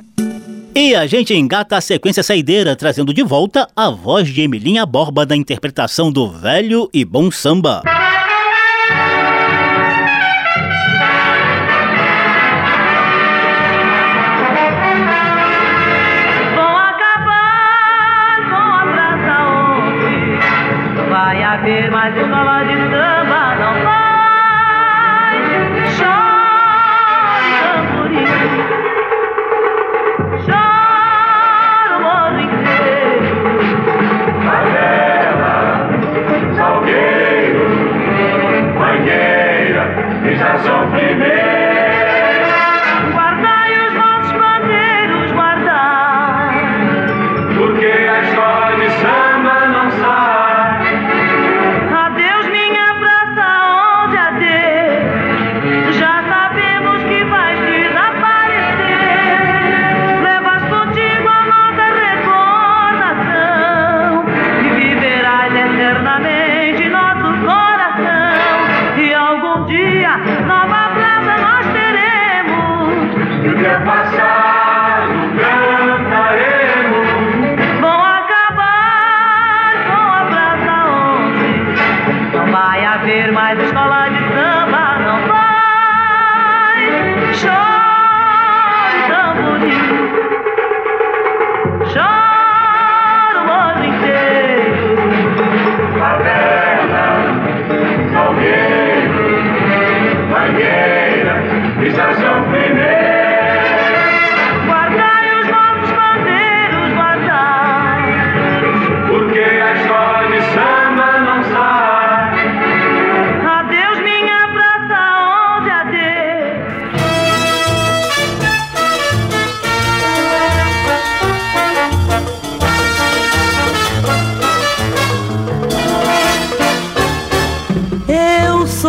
E 0.76 0.94
a 0.94 1.08
gente 1.08 1.34
engata 1.34 1.78
a 1.78 1.82
sequência 1.82 2.22
saideira, 2.22 2.76
trazendo 2.76 3.14
de 3.14 3.24
volta 3.24 3.70
a 3.74 3.90
voz 3.90 4.28
de 4.28 4.42
Emilinha 4.42 4.86
Borba 4.86 5.26
na 5.26 5.34
interpretação 5.34 6.12
do 6.12 6.30
velho 6.30 6.90
e 6.94 7.06
bom 7.06 7.32
samba. 7.32 7.82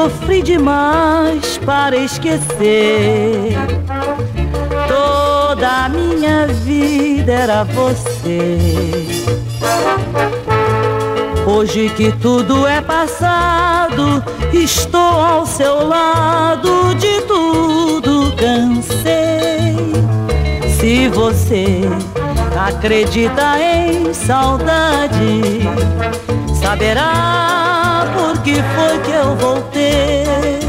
Sofri 0.05 0.43
demais 0.43 1.57
para 1.65 1.97
esquecer. 1.97 3.57
Toda 4.87 5.85
a 5.85 5.89
minha 5.89 6.47
vida 6.47 7.33
era 7.33 7.65
você. 7.65 8.59
Hoje 11.47 11.89
que 11.97 12.13
tudo 12.13 12.67
é 12.67 12.83
passado, 12.83 14.23
estou 14.53 15.01
ao 15.01 15.47
seu 15.47 15.89
lado, 15.89 16.95
de 16.97 17.23
tudo 17.23 18.35
cansei. 18.37 19.75
Se 20.79 21.09
você 21.09 21.81
acredita 22.59 23.59
em 23.59 24.13
saudade, 24.13 25.63
saberá 26.61 27.64
que 28.45 28.55
foi 28.55 28.99
que 28.99 29.11
eu 29.11 29.35
voltei. 29.37 30.61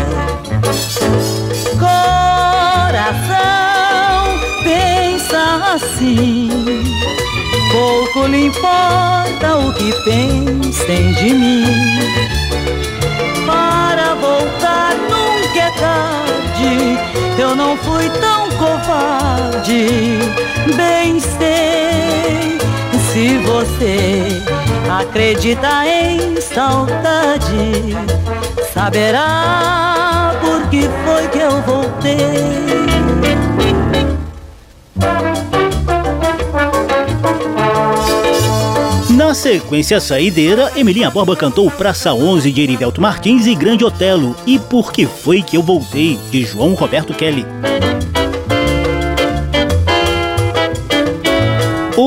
Coração, 1.78 3.20
pensa 4.64 5.74
assim. 5.76 6.50
Pouco 7.72 8.28
lhe 8.28 8.46
importa 8.46 9.58
o 9.58 9.74
que 9.74 9.92
pensem 10.06 11.14
de 11.16 11.34
mim. 11.34 11.66
Para 13.46 14.16
voltar 14.16 14.96
nunca 14.96 15.60
é 15.60 15.72
tarde. 15.72 16.98
Eu 17.38 17.56
não 17.58 17.76
fui 17.78 18.10
tão 18.22 18.50
covarde. 18.52 20.18
Bem 20.78 21.20
sei, 21.20 22.55
se 23.16 23.38
você 23.38 24.28
acredita 24.92 25.88
em 25.88 26.36
saudade, 26.42 27.96
saberá 28.74 30.38
por 30.42 30.70
que 30.70 30.82
foi 31.06 31.28
que 31.30 31.40
eu 31.40 31.62
voltei. 31.62 32.18
Na 39.12 39.34
sequência 39.34 40.02
saideira, 40.02 40.74
Emilinha 40.76 41.10
Borba 41.10 41.38
cantou 41.38 41.72
Praça 41.72 42.14
11 42.14 42.52
de 42.52 42.62
Erivelto 42.62 43.00
Martins 43.00 43.48
e 43.48 43.56
Grande 43.56 43.86
Otelo 43.86 44.36
e 44.46 44.60
Por 44.60 44.92
que 44.92 45.06
foi 45.06 45.42
que 45.42 45.56
eu 45.56 45.64
voltei 45.64 46.20
de 46.30 46.44
João 46.44 46.74
Roberto 46.74 47.14
Kelly. 47.14 47.46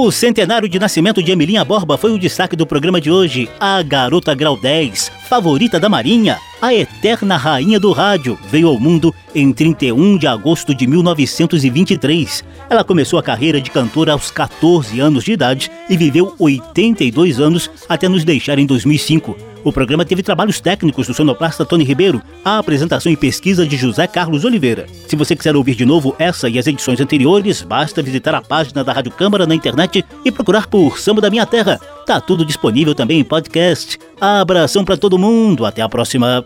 O 0.09 0.11
centenário 0.11 0.67
de 0.71 0.79
nascimento 0.79 1.23
de 1.23 1.33
Emilinha 1.33 1.63
Borba 1.63 1.99
foi 1.99 2.11
o 2.13 2.19
destaque 2.19 2.57
do 2.57 2.67
programa 2.67 2.99
de 2.99 3.11
hoje. 3.11 3.47
A 3.61 3.83
garota 3.83 4.35
grau 4.35 4.59
10, 4.59 5.13
favorita 5.29 5.79
da 5.79 5.91
Marinha, 5.91 6.39
a 6.61 6.73
eterna 6.73 7.37
rainha 7.37 7.79
do 7.79 7.93
rádio, 7.93 8.39
veio 8.51 8.67
ao 8.67 8.81
mundo 8.81 9.15
em 9.35 9.53
31 9.53 10.17
de 10.17 10.27
agosto 10.27 10.75
de 10.75 10.87
1923. 10.87 12.43
Ela 12.71 12.83
começou 12.83 13.19
a 13.19 13.23
carreira 13.23 13.61
de 13.61 13.71
cantora 13.71 14.13
aos 14.13 14.31
14 14.31 14.99
anos 14.99 15.25
de 15.25 15.33
idade 15.33 15.71
e 15.89 15.99
viveu 15.99 16.35
82 16.39 17.39
anos 17.41 17.71
até 17.87 18.09
nos 18.09 18.25
deixar 18.25 18.59
em 18.59 18.65
2005. 18.65 19.37
O 19.63 19.71
programa 19.71 20.05
teve 20.05 20.23
trabalhos 20.23 20.61
técnicos 20.61 21.07
do 21.07 21.13
sonoplasta 21.13 21.67
Tony 21.67 21.85
Ribeiro, 21.85 22.23
a 22.43 22.59
apresentação 22.59 23.13
e 23.13 23.17
pesquisa 23.17 23.67
de 23.67 23.77
José 23.77 24.07
Carlos 24.07 24.45
Oliveira. 24.45 24.87
Se 25.07 25.15
você 25.15 25.37
quiser 25.37 25.55
ouvir 25.55 25.75
de 25.75 25.85
novo 25.85 26.17
essa 26.19 26.49
e 26.49 26.59
as 26.59 26.67
edições 26.67 27.03
anteriores, 27.03 27.61
basta 27.61 28.03
visitar 28.03 28.35
a 28.35 28.41
página 28.41 28.83
da 28.83 28.95
Rádio 28.95 29.13
Câmara 29.13 29.47
na 29.47 29.55
internet 29.55 30.03
e 30.25 30.33
procurar 30.33 30.69
por 30.69 30.99
Samba 30.99 31.21
da 31.21 31.29
Minha 31.29 31.45
Terra. 31.45 31.79
Tá 32.09 32.23
tudo 32.23 32.43
disponível 32.43 32.95
também 32.95 33.21
em 33.21 33.23
podcast. 33.23 33.99
Abração 34.19 34.83
para 34.83 34.97
todo 34.97 35.19
mundo, 35.19 35.67
até 35.67 35.83
a 35.83 35.89
próxima. 35.91 36.43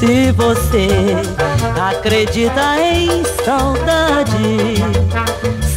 Se 0.00 0.32
você 0.32 0.88
acredita 1.80 2.80
em 2.80 3.22
saudade, 3.44 4.74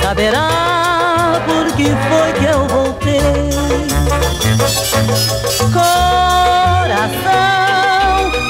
saberá 0.01 1.39
por 1.45 1.67
que 1.75 1.83
foi 1.83 2.33
que 2.33 2.45
eu 2.45 2.67
voltei. 2.67 3.21
Coração, 5.71 7.11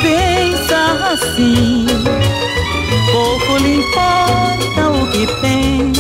pensa 0.02 1.12
assim. 1.12 1.86
Pouco 3.12 3.58
lhe 3.62 3.80
importa 3.80 4.90
o 4.90 5.12
que 5.12 5.28
pensem 5.42 5.97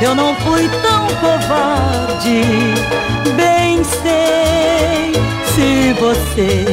Eu 0.00 0.14
não 0.14 0.34
fui 0.36 0.68
tão 0.82 1.06
covarde. 1.20 2.42
Bem 3.34 3.82
sei 3.84 5.12
se 5.54 5.94
você 5.94 6.66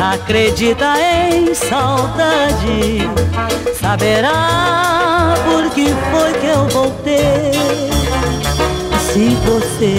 acredita 0.00 0.94
em 0.98 1.54
saudade, 1.54 3.08
saberá 3.80 5.34
por 5.44 5.70
que 5.70 5.86
foi 6.10 6.32
que 6.34 6.46
eu 6.46 6.68
voltei. 6.68 7.52
Se 9.12 9.36
você 9.46 9.96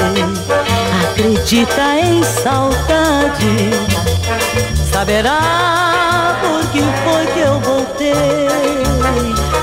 acredita 1.11 1.81
em 2.03 2.23
saudade, 2.23 3.69
saberá 4.91 6.37
por 6.41 6.69
que 6.71 6.81
foi 7.03 7.25
que 7.33 7.39
eu 7.39 7.59
voltei. 7.61 8.49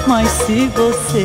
Mas 0.07 0.29
se 0.31 0.71
você 0.75 1.25